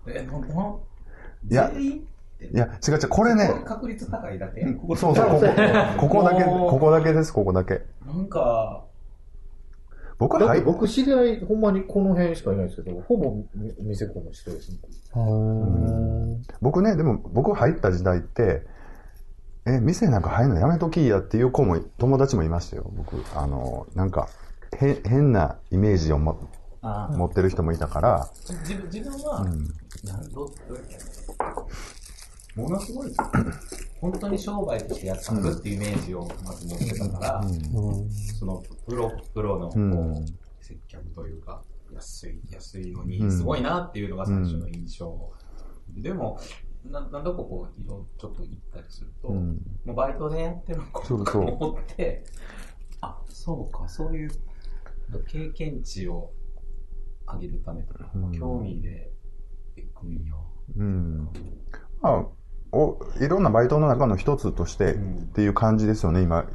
[0.07, 0.29] え、
[1.51, 1.71] いや。
[1.71, 4.63] いや、違う違う、これね、確率高いだけ？
[4.63, 5.47] そうそう、ここ、
[5.97, 7.83] ここだけ、ここだけです、ここだけ。
[8.05, 8.83] なんか、
[10.19, 14.79] 僕入っ僕知り合い、ほんまにこの辺しかいないですけど、ほぼみ店子の人ですね。
[16.61, 18.67] 僕ね、でも僕入った時代って、
[19.65, 23.23] え、店なんか入るのやめときやっていう子も、友達もいましたよ、僕。
[23.37, 24.29] あの、なんか、
[24.81, 26.35] へ変なイメージをもあ
[26.83, 28.29] 持ってる人もいたから、
[28.61, 29.68] 自分、自分は、うん。
[30.05, 30.97] なんどうどうやって
[32.57, 33.12] ものすごい、
[34.01, 38.11] 本当に商売としてやってるっていうイメージをまず持ってたから、うん。
[38.11, 39.85] そのプロ、プロのこう、う
[40.21, 40.27] ん。
[40.61, 41.62] 接客というか、
[41.95, 45.33] 安い、安いのに、すごいなっていうのが最初の印象。
[45.97, 46.38] でも、
[46.85, 49.62] な何度かこう、色ちょっと行ったりすると、うん。
[49.85, 51.42] もうバイトでやってるのかとそうそう。
[51.42, 52.25] 思って、
[53.01, 54.31] あ、そうか、そういう
[55.27, 56.33] 経験値を
[57.27, 59.13] 上げるためとか、うん興味で
[59.77, 60.37] 行くんよ。
[60.77, 61.29] うん。
[62.01, 62.27] まあ、
[62.73, 64.99] お、いろんなバイトの中の一つとしてっ
[65.35, 66.47] ていう感じですよね、今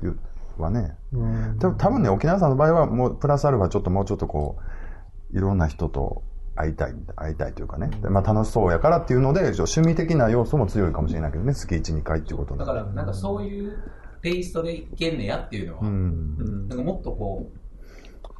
[0.58, 0.96] はね。
[1.14, 4.58] うん多分多分ね、沖縄さんの場合は、もう、プラスアルファちょっともうちょっとこ
[5.34, 6.24] う、いろんな人と
[6.56, 7.90] 会いたい、会いたいというかね。
[8.02, 13.78] でまあ楽しそうやからっていうので、趣味的な要素も強いかもしれないけどね、月1、2回っていうことだから、なんかそういう
[14.22, 16.68] テイストでいけんねやっていうのは、うん。
[16.68, 17.67] なんかもっとこう、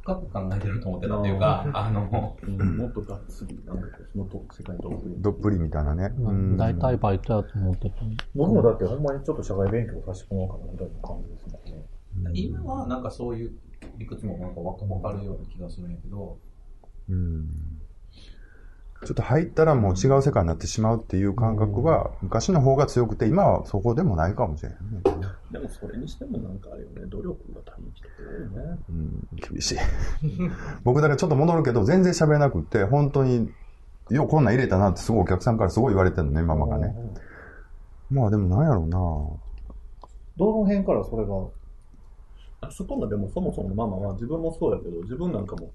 [0.08, 5.14] 深く考えてると思ってたっていうか、あの、うんもっとがっつり、なんかそのと世界にどっぷり。
[5.18, 6.14] どっぷりみたいなね。
[6.18, 7.96] ううんん大体バイトやと思ってた。
[8.34, 12.30] 僕もだってほんまにちょっと社会勉強させてもらおうかなみたいな感じですもんね。
[12.34, 13.52] 今はなんかそういう
[13.98, 16.38] 理屈もなんかわかるような気がするんやけど、
[17.10, 17.48] うん
[19.04, 25.28] ちょっと入ったらもう違う世界になってしまうっていう感覚は、昔の方が強くて、今はそこでもないかもしれないね。
[25.52, 28.78] でもそれにしてもなんかあれよね、努力が大変人って多いね。
[28.88, 29.78] うん、厳しい。
[30.82, 33.52] 僕だからちょっと戻るけど、全然喋れなくって、本当に、
[34.10, 36.94] ようこんなん入れたなってすごいお客さんからすごい言われてるのね、ママがね。
[38.10, 38.98] まあでもなんやろうな
[40.38, 45.70] どの辺からそれが、あそこのでもそもそものママは自分もそうやけど、自分なんかも、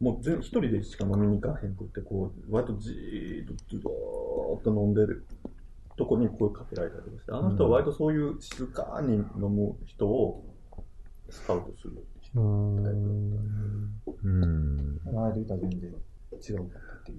[0.00, 5.24] もう全一人でしか飲みに行かへんくって、こう、割とじーっとずーっと飲んでる
[5.96, 10.44] とこに声かけられたりとかして、あの人は割とそういう静かに飲む人を
[11.30, 12.40] スカウトする人。
[12.40, 12.84] うん。
[14.22, 15.00] うん。
[15.04, 17.18] 前で言ったら全然違うかったっていう。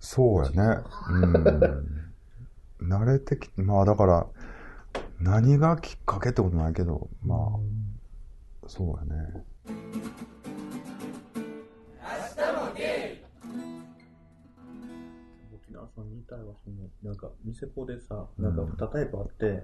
[0.00, 0.82] そうやね。
[1.10, 2.88] うん。
[2.88, 4.26] 慣れてき、まあだから、
[5.20, 9.44] 何がきっかけってことないけど、まあ、そうやね。
[15.96, 19.62] さんに言いたいわ、その、なんか、店子でさ、なんか2タイプあって、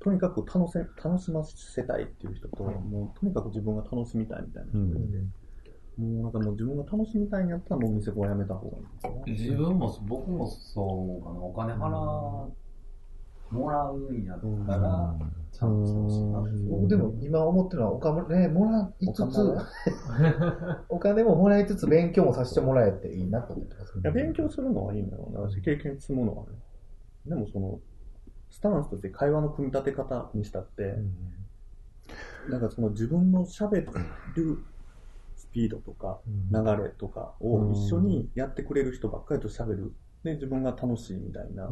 [0.00, 5.18] とにかく楽せ楽しませたいっていう人と、もうとにかく自分が楽しみたいみたいな人がいて、
[5.96, 9.22] もうなんかもう自分が楽しみたいんやったらもう店子はやめた方がいいんですよね。
[9.26, 12.50] 自分も僕もそうかな、お金払
[13.52, 15.14] もらうんやったら、
[15.52, 16.42] ちゃんとしてほしいな。
[16.70, 19.58] 僕でも今思ってるのはお金、ね、もらいつつお、
[20.96, 23.98] お金ももらいつつ勉強もさせてもらえていいなと思ってます。
[23.98, 25.48] いや勉強するのはいいんだろうな。
[25.62, 26.52] 経験積むのはね。
[27.26, 27.80] でもその、
[28.50, 30.98] スタンスとして会話の組み立て方にしたって、
[32.48, 33.86] なんかその自分の喋
[34.34, 34.58] る
[35.36, 39.94] スピードとか流れとかを一緒にやってくれる人ばっかりと喋る。
[40.24, 41.68] で、自分が楽しいみたいな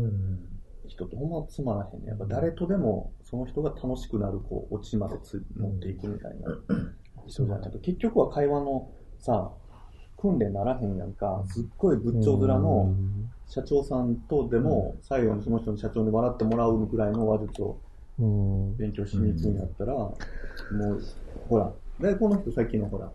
[0.90, 2.08] 人とほんまつまらへんね。
[2.08, 6.56] やっぱ誰とでもその人が楽しくなる、こう、オチまでつ持っていくみたいな。
[7.26, 9.52] 人じゃないと、結局は会話のさ、
[10.16, 12.94] 訓練ならへんやんか、すっごい仏頂面の
[13.46, 17.78] 社長さんとでも、最後にその人の社長に笑ってもらうぐらいの話術を
[18.18, 18.76] うん。
[18.76, 21.02] 勉強しに行くんやったら、もう、
[21.48, 23.10] ほら、で、この人さっきのほら、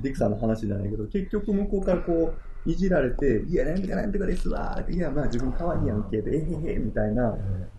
[0.00, 2.34] ディクさんの話じゃないけど、結局向こうからこう、
[2.66, 7.36] いじられて、いや、なんとかなんとかですわーって、いや、まあ自分可愛いやんけ、で、えへへ、みたいな、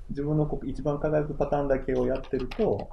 [0.09, 2.89] 自分の一番輝くパターンだけをやってると、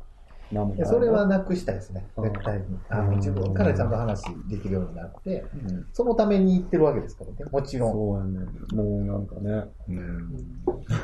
[0.84, 2.64] それはなくしたいですね、絶対に。
[2.90, 5.86] あの自分からちゃんと話できるようになって、うん。
[5.92, 7.92] そのために言ってるわけですからね、もちろん。
[7.92, 8.46] そうやね。
[8.74, 9.64] もうなんかね。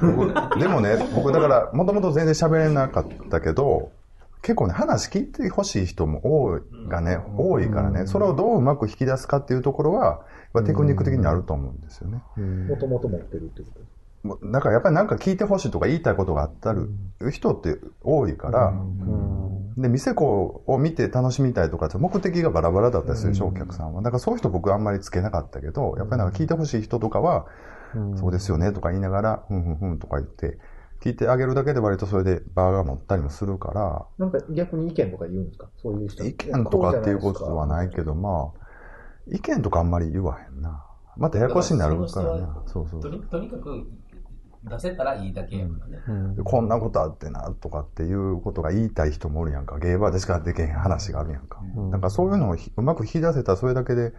[0.00, 3.90] 僕でもね、僕だから、もともと全然喋れなかったけど、
[4.48, 10.22] 結構ね、話聞いてほしい人も多い、がね、多いからね、それをどううまく引き出すかっていうところは、
[10.64, 12.22] テクニック的にあると思うんですよね。
[12.66, 14.46] もともと持ってるってこと？
[14.50, 16.88] だからやっぱりなんか聞いてほしいとか言いたいことがあったる
[17.30, 18.72] 人って多いから、
[19.76, 24.00] で、店子を見て楽しみたいとかって目的がバラバラだったりするでしょ、お客さんは。
[24.00, 27.46] だからそういう人僕あんまりつけなかったけど、やっぱりなんか聞いてほしい人とかは、
[28.16, 30.58] そうですよねとか言いながら、ふんふんふんとか言って、
[31.00, 35.68] 聞いてあげるだけで割とそれでバーが持ったりもするから、なんか逆に意見とか言うんですか？
[35.76, 36.24] そういう人。
[36.24, 38.60] 意見とかっていうことはないけど、まあ、
[39.28, 40.84] 意見とかあんまり言わへんな。
[41.16, 42.62] またややこしになるからな。
[42.66, 43.86] そうそうとにとにかく
[44.64, 46.34] 出せたらいいだけやからね。
[46.34, 49.78] でこんなことあってな、とかっていうことが言いたい人もおるやんか。
[49.78, 51.60] ゲーバーでしかできへん話があるやんか。
[51.90, 54.14] なんかそういうのをひうまく引き出せたらそれだけで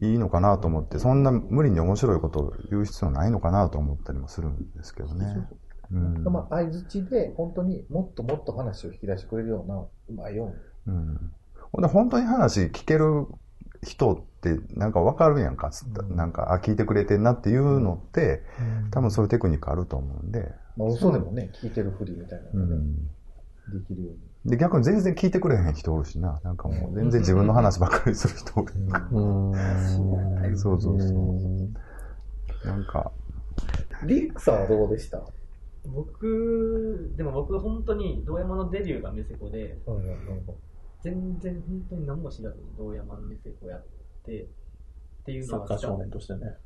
[0.00, 5.48] いいのかなと思って、そんな無理に面白いことを言う必要ないのかなと思ったりもするんですけどね。
[5.92, 6.24] うん。
[6.24, 10.52] まあ、相づちで、本当にもっともっと話を引き出してくれるような、うまいよ
[10.86, 10.96] うに。
[10.96, 11.32] うん。
[11.72, 13.26] ほんで本当に話聞ける
[13.82, 18.42] 人ってなんかわかるやんか、つったなんか、あ、聞いてくれてんなっていうのって、
[18.90, 20.52] 多分そういうテクニックあると思うんで。
[20.76, 22.82] まあ、嘘でもね、聞いてるふりみたいなのがね、
[23.72, 24.50] できるように。
[24.50, 26.40] で、逆に全然聞いてくれへん人おるしな。
[26.44, 28.72] なんかもう全然自分の話ばっかりする人おる。
[30.56, 32.66] そうそうそう。
[32.66, 33.10] なんか、
[34.04, 35.20] リックさんはどうでした？
[35.92, 39.78] 僕、でも僕本当に堂山のデビューがメセコで、
[41.02, 43.84] 全然本当に何も知らずに堂山のメセコやっ
[44.24, 44.46] て、っ
[45.24, 46.56] ていうのはサッカー少年としてね。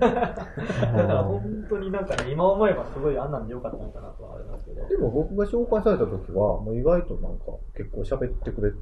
[0.00, 4.88] だから本当になんかね、今思えばすごいあんなんでよかったのかなとはあれなんですけど。
[4.88, 7.44] でも僕が紹介された時は、もう意外となんか
[7.76, 8.72] 結構喋ってくれ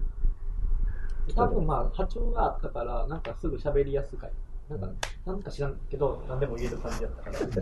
[1.35, 4.31] 多分まあ波長があったから、なんかすぐ喋りやすかい。
[4.69, 4.89] なんか、
[5.27, 7.39] なんか知らんけど、何でも言える感じだったから。
[7.39, 7.57] 不思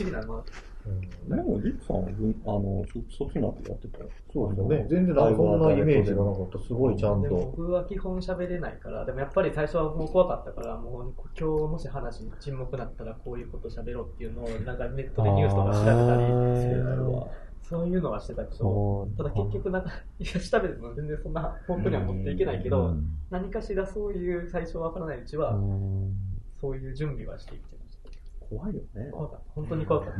[0.00, 0.44] 議だな。
[1.28, 4.10] でも、リックさんは文、あの、そそっちの後やってたよ。
[4.32, 4.86] そうですよね。
[4.88, 6.58] 全然なんかそんなイメージがなかった。
[6.60, 7.46] すごいちゃんでもと。
[7.56, 22.94] 僕は基本喋れないから、でもやっぱり最初はもう怖かったから、もう今日もし話に沈黙になったらこういうこと喋ろうっていうのを、なんかネットでニュースとか調べたり、そういうのはしてたけど、ただ結局なんか、 いや、調べても全然そんな本当には持っていけないけど、
[23.28, 25.58] 何かしらそういう最初わからないうちは、
[26.60, 28.46] そういう準備はしていってました。
[28.48, 29.10] 怖いよね。
[29.10, 29.52] 怖かった。
[29.52, 30.18] 本当に怖かった。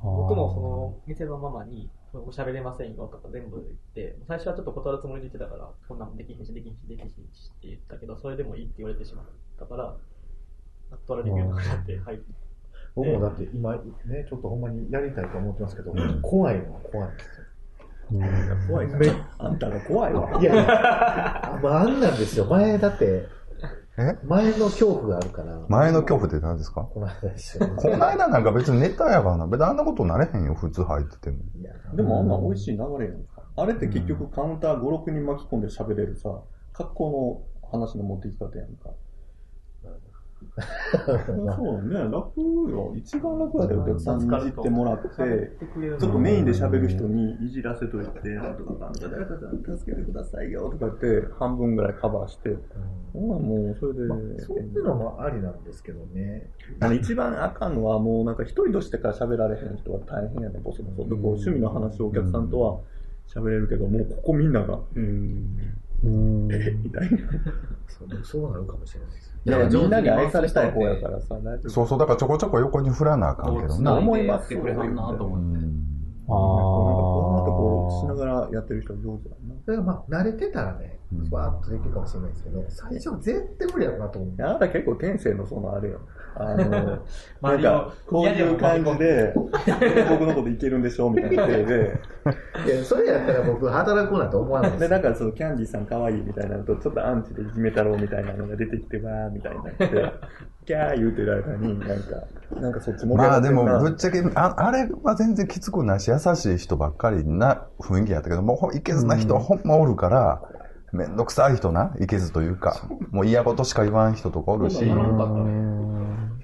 [0.00, 9.26] 僕もその店のママに、お喋れませんよとか全部言って、最初はちょっと断るつもりで言ってたから、こんなんできひんし、できひんし、できひんしって言ったけど、それでもいいって言われてしまっ
[9.58, 9.96] たから、
[10.90, 12.22] 断られるようになって、はい。
[12.94, 13.80] 僕もだって今ね、
[14.28, 18.56] ちょっとほんまにやりたいと思ってますけど、怖いのは怖いんですよ。
[18.68, 18.98] 怖いな。
[19.38, 20.40] あんたが怖いわ。
[20.40, 22.46] いやいや、あまあ、あんなんですよ。
[22.46, 23.26] 前だって、
[23.98, 24.16] え？
[24.24, 25.60] 前の恐怖があるから。
[25.68, 26.82] 前の恐怖って何ですか？
[26.82, 27.68] この間ですよ。
[27.76, 29.46] この間なんか別にネタやからな。
[29.46, 31.38] 別にあんなことなれへんよ、普通入ってても。
[31.94, 33.42] でもあんな美味しい流れやんか。
[33.56, 38.90] あれって結局カウンター5、6人巻き込んで喋れるさ、格好の話の持っていき方やんか。
[41.56, 42.92] そうね、楽よ。
[42.96, 52.56] 一番楽やで、お客さんにいじってもらって、ちょっとメインで喋る人にいじらせといて、なんとかなんとか、誰かさん助けてくださいよとか言って、半分ぐらいカバーして、
[53.12, 56.50] ほんならもうそれで、そういうのもありなんですけどね。
[56.80, 61.08] あの一番あかんのは、もうなんか一人としてから喋られへん人は大変やね、ボソボソ。
[61.08, 62.80] でこう趣味の話をお客さんとは
[63.28, 65.56] 喋れるけど、もうここみんなが、うん、
[66.04, 66.48] うん。
[66.48, 67.18] みたいな。
[67.88, 69.28] そうそうなるかもしれないです。
[69.44, 71.36] だからみんなに愛されたい方やからさ。
[71.66, 73.94] そうそう、だからちょこちょこ横に振らなあかんけどな。
[73.94, 75.58] 思いますってくれはんなとう思って。
[75.58, 75.88] ん
[76.30, 78.16] あなんかこう、こうしなあ。
[78.16, 79.54] がらやってる人上手だな。
[79.64, 84.34] それがまあ、慣れてたらねうん、わーっとできるかもしれないですけど、最初は絶対無理やろうなと思う。
[84.42, 86.00] あなた結構天性のそのあれよ。
[86.36, 86.98] あの、
[87.40, 92.00] なんか、こういう感じで、僕のこといけるんでしょみたいな体で、
[92.66, 94.90] いや、それやったら僕、働こうなんて思わないですで、よ。
[94.90, 99.88] なんかそのキャンディーさん可愛いみたいなのと、ちょっとアンチでいじめ太郎みたいなのが出てきて、わーみたいになって、
[100.66, 110.42] キャー言うてる間に、なんか、なんかそっち盛り上まあでがってんなも、ぶっちゃけ、ああれは全然きつくないし、優しい人ばっかりな雰囲気やったけど、もうほいけずな人はほんまおるから、
[110.92, 116.40] めんどくさい人な、いけずというか、もう嫌ことしか言わん人とかおるし、うん。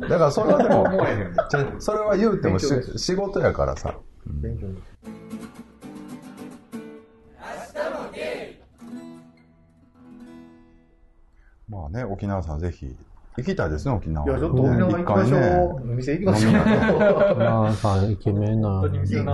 [0.00, 0.86] だからそれはでも、
[1.80, 3.96] それは言うても仕事やからさ。
[11.68, 12.96] まあね、沖縄さんぜひ、
[13.38, 14.28] 行きたいですね、沖縄。
[14.28, 15.92] いや、ちょっと沖縄行きましょう。
[15.92, 16.52] お店行きましょう。
[16.52, 18.82] まあさん、イケメンな。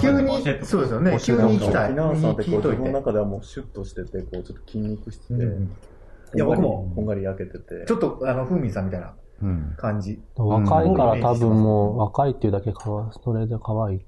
[0.00, 0.28] 急に、
[0.62, 1.18] そうですよね。
[1.20, 1.92] 急に行きたい。
[1.92, 2.42] 沖縄さんって。
[2.50, 5.70] 自分の中ではもうシュッとしてて、こうちょっと筋肉質で、うん
[6.34, 7.84] いや僕もこんがり焼けてて。
[7.86, 9.74] ちょっと、あの、ふみさんみたいなうん。
[9.76, 10.20] 感じ。
[10.36, 13.98] 若いから多分もう、若いっていうだけかわ、それで可愛い。
[14.00, 14.04] い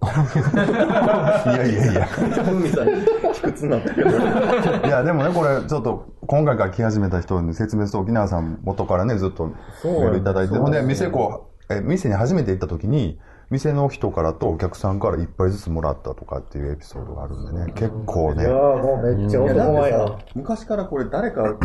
[1.46, 2.04] やいやいや。
[2.06, 2.86] ふみさん、
[3.32, 4.10] 卑屈になったけど。
[4.10, 13.18] いや、でもね、これ、ちょっと、今回から来始めた人に説明すると、沖縄さん元からね、ずっとメールいただいて、ほんで、店こう、え、店に初めて行った時に、
[13.50, 21.56] 店の人からとお客さんから一杯ずつもらったとかっていうエピソードがあるんでね、結構ねいや、ーもうめっちゃいや、だ男前や昔からこれ誰か、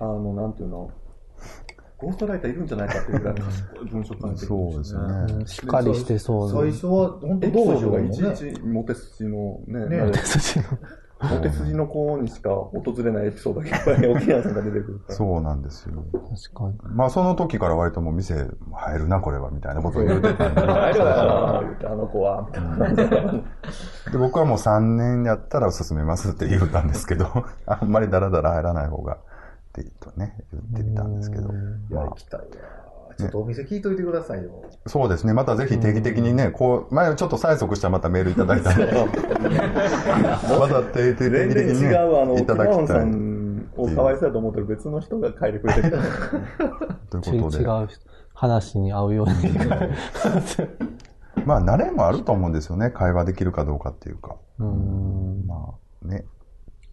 [0.00, 0.90] あの、なんていうの、
[1.98, 5.46] ゴーストライターいるんじゃないかっていうぐらい賢い 文章書いてるそうですよね。
[5.46, 8.60] しっかりしてそう最初は、本当道ードがいち場がいちいち。
[8.62, 10.64] モテ筋のね、ねなんか筋の。
[11.20, 15.14] モテ筋の子にしか訪れないエピソードがいっぱい沖縄さんが出てくるから。
[15.16, 16.04] そうなんですよ。
[16.12, 16.94] 確かに。
[16.94, 18.34] まあ、その時から割ともう店
[18.72, 20.60] 入るな、これは、みたいなことを言ってたんで。
[20.62, 23.32] あれは、言うてあの子は、みたいな。
[24.12, 27.26] で、僕はもう3年やったら進めますって言ったんですけど、
[27.66, 29.18] あんまりダラダラ入らない方が、
[29.80, 31.42] ってとね、言ってみたんですけど。
[31.42, 31.52] いや、
[31.90, 32.46] まあ行きたいわ。
[33.18, 34.62] ちょっとお店聞いといてくださいよ。
[34.86, 35.32] そうですね。
[35.32, 43.06] またぜひ定期的にね、こう、前ちょっと催促したらまたメールいただいたんで、 また定期的全然にね、違う、あの、いただきたい。
[43.06, 43.38] ん
[43.76, 45.98] をかわいそうやと思ってる別の人が書いてくれてる。
[47.10, 47.64] ということで。
[47.64, 47.88] ち違う
[48.34, 49.34] 話に合うように。
[51.44, 52.90] まあ、慣れもあると思うんですよね。
[52.90, 54.36] 会話できるかどうかっていうか。
[54.58, 55.44] うん。
[55.46, 56.24] まあ、ね、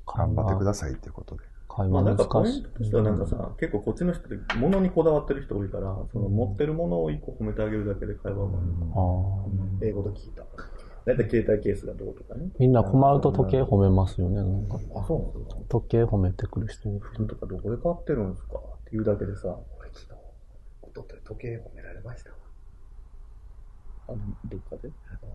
[0.07, 1.43] 頑張ってくださいっていうことで。
[1.75, 2.69] 会話まあなんかポ難しいイント。
[2.69, 8.43] としてはなんかさ、結構こっちの人って物にこだわってる人多いから、その持ってるものを一個褒めてあげるだけで会話が。
[8.45, 10.43] あー英語で聞いた。
[11.05, 12.49] だいたい携帯ケースがどうとかね。
[12.57, 14.37] みんな困ると時計褒めますよね。
[14.37, 16.99] なんかあ、そうなんですか時計褒めてくる人いる。
[16.99, 18.57] 服とかどこで買ってるんですか？
[18.57, 20.13] っていうだけでさ、俺昨日、
[20.81, 22.35] おととい時計褒められましたわ。
[24.07, 24.89] あの、どっかで？
[25.09, 25.31] あの、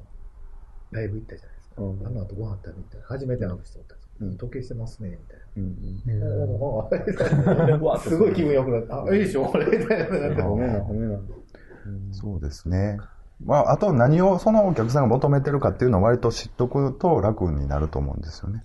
[0.91, 1.83] ライブ行ったじゃないですか。
[1.83, 3.95] うんあの後ご飯食べに行ったら、初めて会う人おった
[4.39, 5.43] 時計してますね、みたいな。
[5.57, 10.07] うんおーすごい気分良くなって、あ、いいでしょ、これ、みたいな。
[10.07, 10.37] うん。
[10.37, 11.19] 褒めな、褒めな。
[12.13, 12.99] そうですね。
[13.45, 18.63] まあ、あと何をそのお客さんが求めてるかっていうのを割と知っとくと楽になると思うんですよね。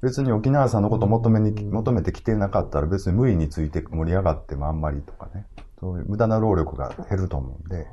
[0.00, 5.46] 別に沖縄さんのことを求めに、求めてきてなかったら別に無理について盛り上がってもあんまりとかね。
[5.78, 7.86] そういう無駄な労力が減ると思うんで。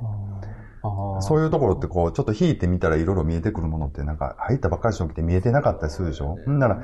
[1.20, 6.38] そういうところってこう、ちょっと引いてみたらいろいろ見えてくるものってなんか入ったばっかりの時って見えてなかったりするでしょ？
[6.44, 6.58] ほん。
[6.58, 6.82] なら、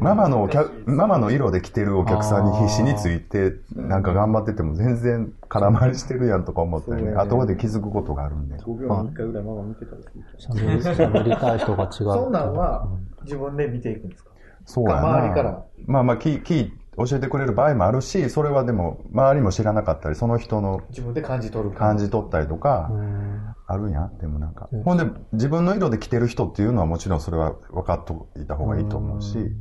[0.00, 7.16] ママのお客、ママの色で来てるお客さんに必死について、なんか頑張ってても全然空回りしてるやんとか思ったりね、ね。
[7.16, 8.56] 後で気づくことがあるんで。
[8.56, 11.90] 5秒に1回ぐらいママ見てたりたい人が違う。
[11.92, 12.88] そんなんは、
[13.22, 14.30] 自分で見ていくんですか
[14.66, 15.18] そうやな。
[15.20, 15.64] 周りから。
[15.86, 16.72] まあまあ、き、き、
[17.06, 24.18] 教えてくれる場合もあるし、それはでも、周りも知らなかったり、その人の自分で感じ取る感じ取ったりとかう、んあるやん。
[24.18, 24.82] でもなんかうん。
[24.82, 29.54] ほんで、自分の色で着てる人っていうのはもちろんそれは分かっといた方がいいと思うし、ね、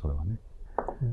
[0.00, 0.38] それはね。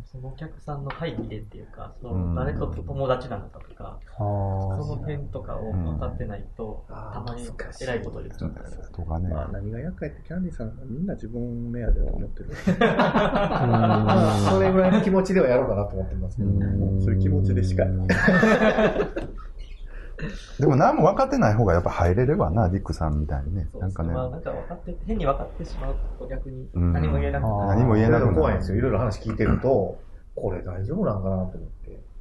[0.05, 7.43] そのお客さんの会議でっていうか、そうんの誰と友達なのかとか、あその辺とかを分かってないと、うんたまに
[7.81, 8.89] 偉いこと言っちゃったりする。
[8.93, 9.29] とかね。
[9.29, 12.49] まあ何が厄介ってキャンディーさんがみんな自分目当てを思ってる。
[12.79, 16.49] まあ それぐらいの気持ちではやろうかなと思ってますけど。
[17.01, 17.85] そういう気持ちでしか。
[20.59, 23.67] でも何も分かってない方がやっぱ入れればな、リックさんみたいにね。
[23.79, 27.67] なんかね、まあなんか分かって、変に分かってしまうと逆にうん何も言えなくなる。
[27.79, 28.35] 何も言えなくなる。
[28.35, 28.77] 怖いんですよ。
[28.77, 29.99] いろいろ話聞いてると、
[30.35, 32.11] これ大丈夫なんかなと思って。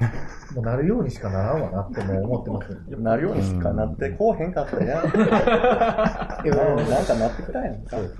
[0.54, 5.04] もうなるようにしかならんわなってもう思ってますよなるようにしかなってこうへんかったやん。
[5.04, 7.98] うんなんかなってきたやんか。
[7.98, 8.10] うん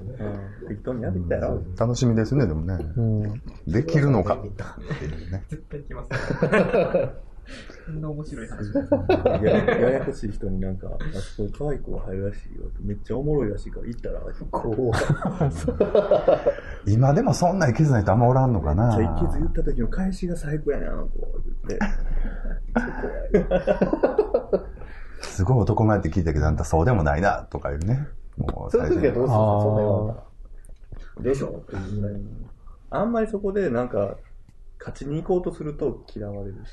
[0.69, 1.63] 適当にやってきたやろ。
[1.79, 2.75] 楽しみですね、でもね。
[2.97, 3.23] うん。
[3.67, 4.39] できるのか。
[5.49, 6.11] 絶対行きます。
[7.87, 8.73] そんな面白い話。
[9.45, 12.79] やややこしい人になんか、あそこ可愛い子が入るらしいよって。
[12.83, 14.21] めっちゃおもろいらしいから行ったら、
[14.51, 14.93] こ
[16.87, 16.91] う。
[16.91, 18.91] 今でもそんないけずない人あんまおらんのかな。
[18.97, 21.19] じゃあ、いけず言った時の返しが最高やねあの子。
[21.69, 21.79] 言って。
[25.23, 28.09] すごい男前って聞いたけど、あんたそうでもないな、とかいうね。
[28.37, 30.25] もうそういう時はどうするんですかそんな言われたあ
[31.17, 31.23] ら。
[31.23, 31.49] でしょ？
[31.49, 32.21] っていうぐらい。
[32.91, 34.17] あんまりそこでなんか、
[34.81, 36.71] 勝ちに行こうとすると嫌われるし、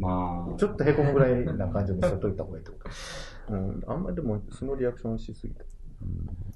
[0.00, 2.78] まあ、ちょっと凹むぐらいな感じにしといた方がいいってこ
[3.48, 5.64] とうん、あんまりでもそのリアクションしすぎて。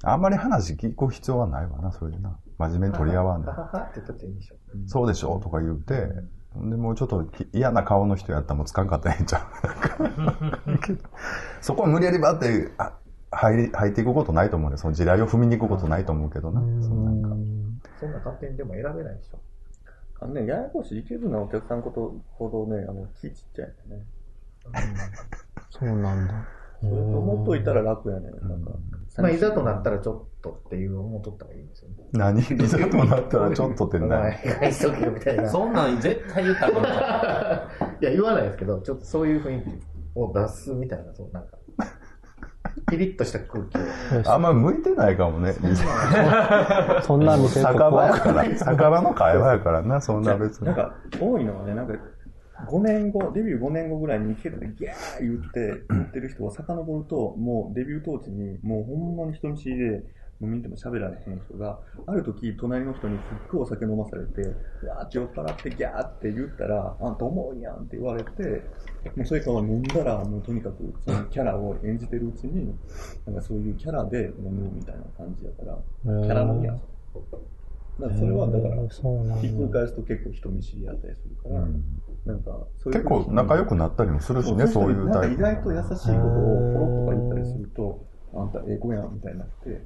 [0.04, 2.38] あんまり話聞く必要はないわな、それでな。
[2.58, 3.54] 真面目に取り合わんでは。
[3.54, 4.56] ははって言ったっていいんでしょ。
[4.86, 6.08] そうでしょとか言うて、
[6.54, 9.42] でもうちょっとき嫌な顔の人やったらもうつかんかったらええんちゃう
[11.60, 12.92] そこ無理やりばってあ
[13.30, 14.76] 入り入っていくことないと思うね。
[14.76, 16.60] その地雷を踏みに行くことないと思うけどな。
[16.60, 17.28] そんなんか
[17.98, 19.38] そんな勝手にでも選べないでしょ。
[20.22, 24.04] あのね、ややこしい、いけずなお客さんことほどね、あの、気ちっちゃいよね。
[25.70, 26.34] そうなんだ。
[26.80, 28.32] それと思っといたら楽やねん。
[28.48, 28.70] なんか。
[29.18, 31.96] まあ、いざとなったらちょっとっていう思っとった方がいいんですよね。
[32.12, 32.40] 何？
[32.40, 34.40] いざとなったらちょっとっておない。
[34.44, 35.48] 前がしとけよみたいな。
[35.48, 41.58] そんなん絶対言ったらあかんいや、言わないですけど、ちょっとそういう雰囲気を出すみたいな、そう、なんか、
[42.90, 44.32] ピリッとした空気を。
[44.32, 45.52] あんま向いてないかもね。
[47.02, 48.56] そんな店と酒場やから。
[48.56, 50.74] 酒場の会話やからな、そんな別になん。
[50.74, 51.94] か、多いのはね、なんか、
[52.68, 60.02] 5年後、デビュー5年後ぐらいにケツでギャー言って、言ってる人は遡ると、もうデビュー当時に、もうほんまに人見知りで、
[60.40, 68.62] 飲みに行っても喋られへん人が、ある時、隣の人にすっごいお酒飲まされて、うわーって酔っ払ってギャーって言ったら、あんた重いやんって言われて、
[69.16, 72.74] もうそれから飲んだら、もうとにかくそのキャラを演じてるうちに、
[73.26, 76.72] なんかそういうキャラで飲むみたいな感じやから、キャラ飲みや。
[76.72, 76.78] だ
[78.08, 78.76] からそれはだから、
[79.38, 81.60] ひっくり返すと結構人見知りやったりするから、
[82.24, 85.42] なんか、そういう結構仲良くなったりもするしね、そういうタイプ。
[85.42, 86.16] なんか意外と優しいことを
[86.72, 89.84] ポロッとか言ったりすると、あんたええ子やんみたいになって、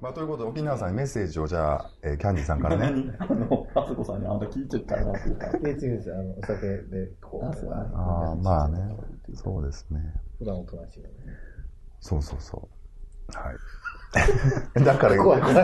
[0.00, 2.90] まあ、ということで、沖縄さんにメッセージをじゃあ、えーキャンディーさんからね。
[2.90, 7.50] 何 あの、あつこさんにあんた聞いちゃったよなって言ったら、で、次ですあの、お酒で、こう、あ
[7.94, 8.96] ああ、まあね。
[9.34, 10.14] そうですね。
[10.38, 11.14] 普段おとなしいよね。
[12.00, 13.38] そうそうそう。
[13.38, 13.56] はい。
[14.84, 15.54] だから、怖い怖い。
[15.54, 15.62] メ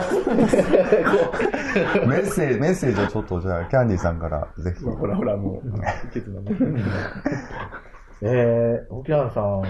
[2.19, 4.85] ッセージ、メッセージをちょっとじゃあ、キャンディーさんからぜひ。
[4.85, 5.69] ほらほらもう、
[6.09, 6.55] いけずなもん。
[8.23, 9.63] えー、沖縄さん、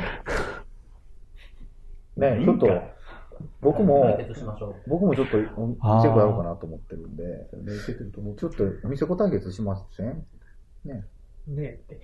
[2.21, 2.96] ね、ちょっと、
[3.61, 4.91] 僕も解、決しましょう。
[4.91, 5.81] 僕もちょっと、お店
[6.13, 7.31] 子やろうかなと思ってるんで、ね
[7.77, 8.37] いけてると思う。
[8.37, 10.25] ちょっとお店子対決しません？
[10.85, 11.05] ね。
[11.47, 12.01] ねえって。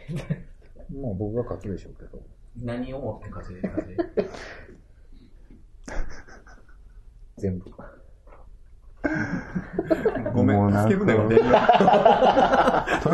[0.95, 2.23] もう僕が勝つでしょうけど。
[2.61, 4.05] 何を思って稼いで稼いで。
[7.39, 7.71] 全部。
[10.33, 11.05] ごめ、んなケブ。
[11.13, 11.19] という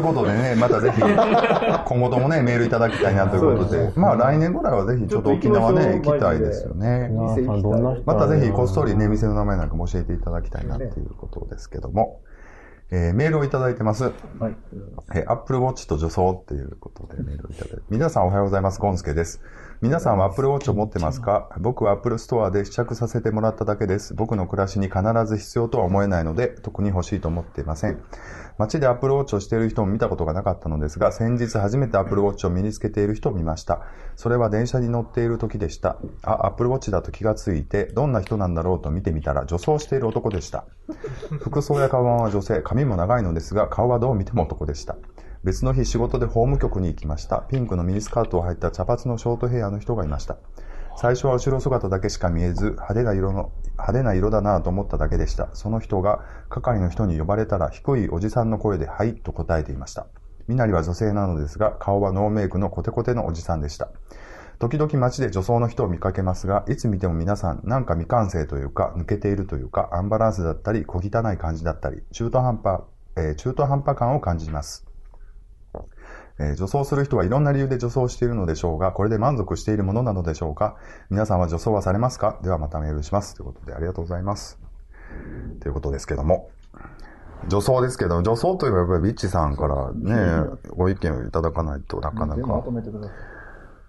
[0.03, 7.09] ことでね、またぜひ、今後ともね、メールいただきたいなということで、まあ来年ぐらいはぜひちょっと沖縄ね、行きたいですよね。
[7.11, 12.21] 皆さんどんな人またぜひこっそりね、店の名前なんかも教えていただきたいなっていうことですけども、
[12.91, 14.05] えーメールをいただいてます。
[14.05, 14.13] はい。
[15.15, 17.83] えー、Apple Watch と女装っていうことでメールをいただいて。
[17.91, 18.81] 皆さんおはようございます。
[18.81, 19.41] ゴンスケです。
[19.81, 21.51] 皆さんは Apple Watch を持ってますか？
[21.61, 24.13] 僕は Apple Store で試着させてもらっただけです。
[24.13, 28.03] 僕の暮らしに必ず必要とは思えないので、特に欲しいと思っていません。
[28.59, 33.83] 街で Apple Watch をしている人も見たことがなかったのですが、先日初めて Apple Watch を身につけている人を見ました。
[34.17, 35.97] それは電車に乗っている時でした。
[36.25, 40.65] あ、Apple Watch だと気がついて、どんな人なんだろうと見てみたら、女装している男でした。
[41.39, 44.97] 服装やカバンは女性、髪も長いのですが、顔はどう見ても男でした。
[45.45, 47.43] 別の日仕事で法務局に行きました。
[47.43, 50.37] ピンクのミニスカートを履いた茶髪のショートヘアの人がいました。
[50.97, 55.49] 最初は後ろ姿だけしか見えず、派手な色の、派手な色だなぁと思っただけでした。
[55.53, 60.09] その人が係の人に呼ばれたら低いおじさんの声ではいと答えていました。
[60.49, 63.91] 身なりは女性なのですが、顔はノーメイクのコテコテのおじさんでした。
[64.59, 72.81] 時々街で女装の人を見かけますが、いつ見ても皆さん、なんか未完成というか、抜けているというか、アンバランスだったり、小汚い感じだったり、中途半端、
[73.15, 74.88] えー中途半端感を感じます。
[76.39, 80.77] えー女装する人はいろんな理由で女装しているのでしょうが、これで満足しているものなのでしょうか？
[81.11, 82.39] 皆さんは女装はされますか？
[82.43, 83.35] ではまたメールします。
[83.35, 84.59] ということでありがとうございます。
[85.61, 86.51] ということですけども。
[87.47, 92.71] 女装ですけど、女装といえばやっぱりビッチさんからね、ご意見をいただかないとなかなかまと。
[92.73, 93.38] めてください。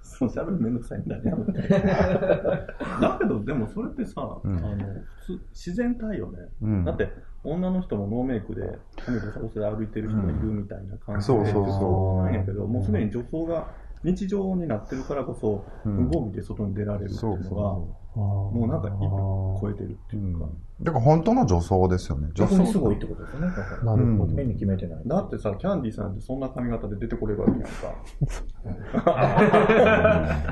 [0.09, 1.31] その喋るのめんどくさいんだね。
[3.01, 4.77] だけど、でもそれってさ、うんあの、
[5.25, 6.39] 普通、自然体よね。
[6.61, 7.09] うんだって、
[7.43, 13.67] 女の人もノーメイクで、髪ボサボサで歩いてる人がいるみたいな感じで、そうそうそうそうなんやけど、もうすでに女装が
[14.03, 20.47] 日常になってるからこそ、うん無防備で外に出られるっていうのが、そうもうなんか一歩超えてるっていうか。
[20.81, 22.29] だから本当の女装ですよね。
[22.33, 23.47] 女装逆にすごいってことですよね。
[23.47, 24.35] だからなるほど。
[24.35, 25.03] 変に決めてない。
[25.05, 27.69] だってさ、キャンディーさんってそんな髪型で出てこれるわけやんか。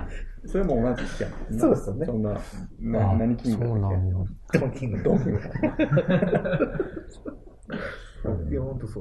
[0.45, 1.59] それも同じやん。
[1.59, 2.33] そうですよねそんな、
[2.79, 4.13] な何金そう額だっなんや。
[4.59, 4.97] ドンキング。
[4.97, 5.39] けドンキング。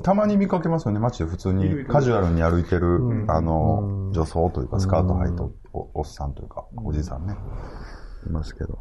[0.03, 3.31] たまに見かけますよね、街で普通にカジュアルに歩いてる、うん。
[3.31, 4.13] あの、うん。
[4.13, 7.37] 女装というか、スカート履いたおおっさんというか、おじさんね、
[8.27, 8.79] いますけど。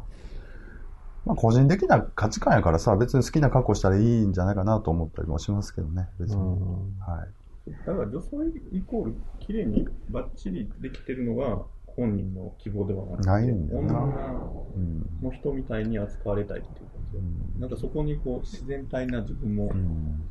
[1.24, 6.36] まあ、個人的な価値観やからさ、別に好きな格好したらいいんじゃないかなと思ったりもしますけどね、別に。
[6.36, 6.98] うん。
[7.00, 7.24] は
[7.66, 7.70] い。
[7.84, 13.94] だから女装イコール綺麗にバッチリできてるのが本人の希望ではなくて、ないんだよな。
[14.02, 14.06] 女
[14.76, 15.06] うん。
[15.20, 16.88] の人みたいに扱われたいっていう
[17.20, 20.30] 感じで、なんかそこにこう自然体な自分もうん。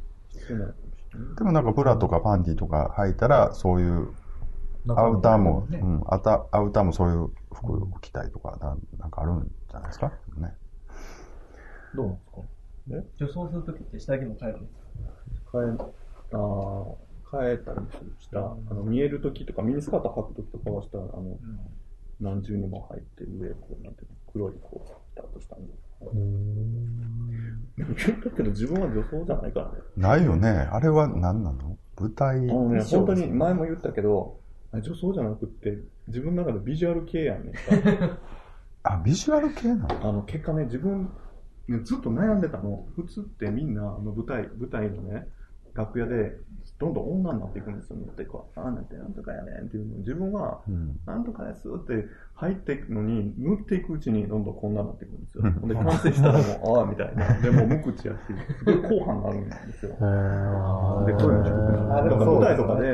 [1.37, 4.09] でもなんかブラとかパンティとか履いたら、そういう
[4.89, 5.79] アウターも、ね。
[5.81, 10.11] うん、アタアウターもそういう服を着たいとか、ななんかあるんじゃないですか？
[10.37, 10.53] ね。
[11.95, 12.41] どうなんですか？
[13.25, 15.77] 女装するときって下着も変えるんですか変え、
[16.33, 16.95] あー
[17.31, 17.73] 変えた。
[17.73, 17.79] り
[18.19, 21.39] した、あの見えるときとか、ミニスカート履くときとかはしたら、あの、
[22.19, 25.73] 何重にも入って上、こう、なんていうの、黒い、こう、ピタッとしたんで。
[27.77, 27.85] 言
[28.15, 29.73] ったけど自分は女装じゃないからね。
[29.97, 30.49] ないよね。
[30.49, 31.77] あれは何なの？
[31.99, 32.37] 舞台。
[32.37, 34.39] あのね、本当に前も言ったけど、
[34.71, 35.77] あ女装じゃなくって、
[36.07, 37.59] 自分の中でビジュアル系やんねんか。
[38.83, 40.09] あ、ビジュアル系なの？
[40.09, 41.09] あの、結果ね、自分、
[41.67, 42.85] ね、ずっと悩んでたの。
[42.95, 45.27] 普通ってみんな、あの舞台、舞台のね、
[45.75, 46.37] 楽屋で、
[46.79, 47.97] どんどん女になっていくんですよ。
[47.97, 50.99] ってこう、あなんてなんとかやねんっていうのを自分は、うん。
[51.05, 55.43] なんとかですって入っていくのに、塗っていくうちにどんどんこんなになっていくんですよ。
[55.43, 57.39] で、完成したらもう、 ああ、みたいな。
[57.39, 58.19] でも、無口やし、
[58.57, 59.91] すごい後半があるんですよ。
[59.91, 61.93] で、声も低くなる。
[61.93, 62.87] あでもだから舞台とかで、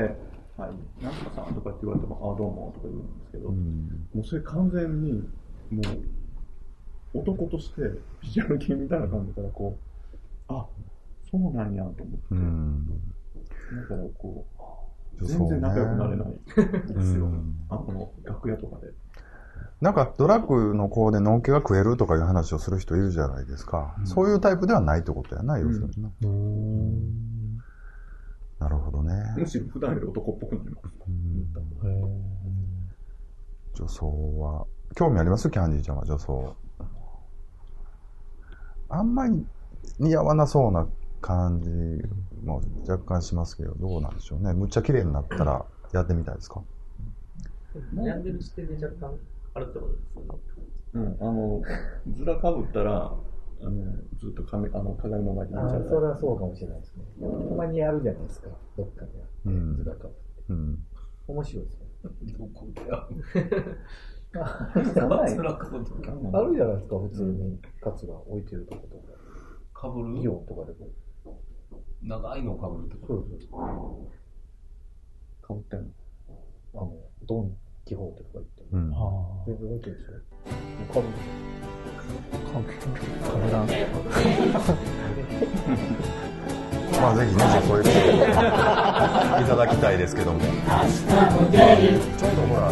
[0.57, 5.13] はい、なんとかさんとかって言われても、ああ、どうもとか言うんですけど、うんもうそれ完全に、
[5.71, 5.81] も
[7.13, 7.81] う、男として、
[8.21, 9.77] ビジュアル系みたいな感じから、こ
[10.49, 10.67] う、あ、
[11.31, 12.87] そうなんやと思って、うん。
[12.87, 14.45] だからこ
[15.19, 17.25] う、女装ね全然仲良くなれないんですよ。
[17.25, 18.91] うんあこの楽屋とかで。
[19.79, 23.95] なんかドラッグの子でのんけが食えるとかいう話をする人いるじゃないですか。
[24.03, 26.11] そういうタイプではないってことやな、要するにな。
[26.21, 27.57] うーん
[28.59, 29.33] なるほどね。
[29.37, 30.87] むしろ普段より男っぽくなります。
[33.73, 35.49] 女装は、興味あります？
[35.49, 36.55] キャンディーちゃんは女装。
[38.89, 39.43] あんまり
[39.97, 40.85] 似合わなそうな
[41.21, 41.69] 感じ
[42.43, 44.53] も若干しますけど、どうなんでしょうね。
[44.53, 46.61] むっちゃ綺麗になったらやってみたいですか？
[47.93, 49.13] 悩んでる視点で若干
[49.53, 51.15] あるってことですよね。
[51.21, 51.61] うん、あの、
[52.17, 53.13] ずらかぶったら、
[53.63, 53.71] あの、
[54.19, 55.83] ずっと髪あの鏡の前にあー見ちゃう。
[55.89, 57.03] それはそうかもしれないですね。
[57.49, 59.11] たまにやるじゃないですか、どっかで。
[59.45, 60.07] うんずらか
[60.47, 60.83] ぶうん。
[61.27, 61.85] 面白いですね。
[62.37, 62.95] どこでや
[64.43, 64.73] ある。
[64.73, 69.87] あるじゃないですか、普通にカツが置いてるとことか。
[69.87, 70.17] かぶる？
[70.19, 70.87] イオンとかでも。
[72.03, 73.47] 長いのをかぶるってこそうそう。
[75.45, 75.85] かぶってんの。
[76.73, 76.93] あの、
[77.27, 77.51] ドン・
[77.85, 78.67] キホーテとか行っても。
[78.71, 78.93] うん。
[78.93, 78.97] あ
[79.45, 80.11] 全然置いてるでしょ。
[80.93, 81.11] かぶー
[82.51, 83.67] かぶらん
[87.01, 88.01] まあぜひね、そういうことを
[89.41, 90.39] いただきたいですけども。
[90.39, 90.49] ちょう
[92.35, 92.71] どほら、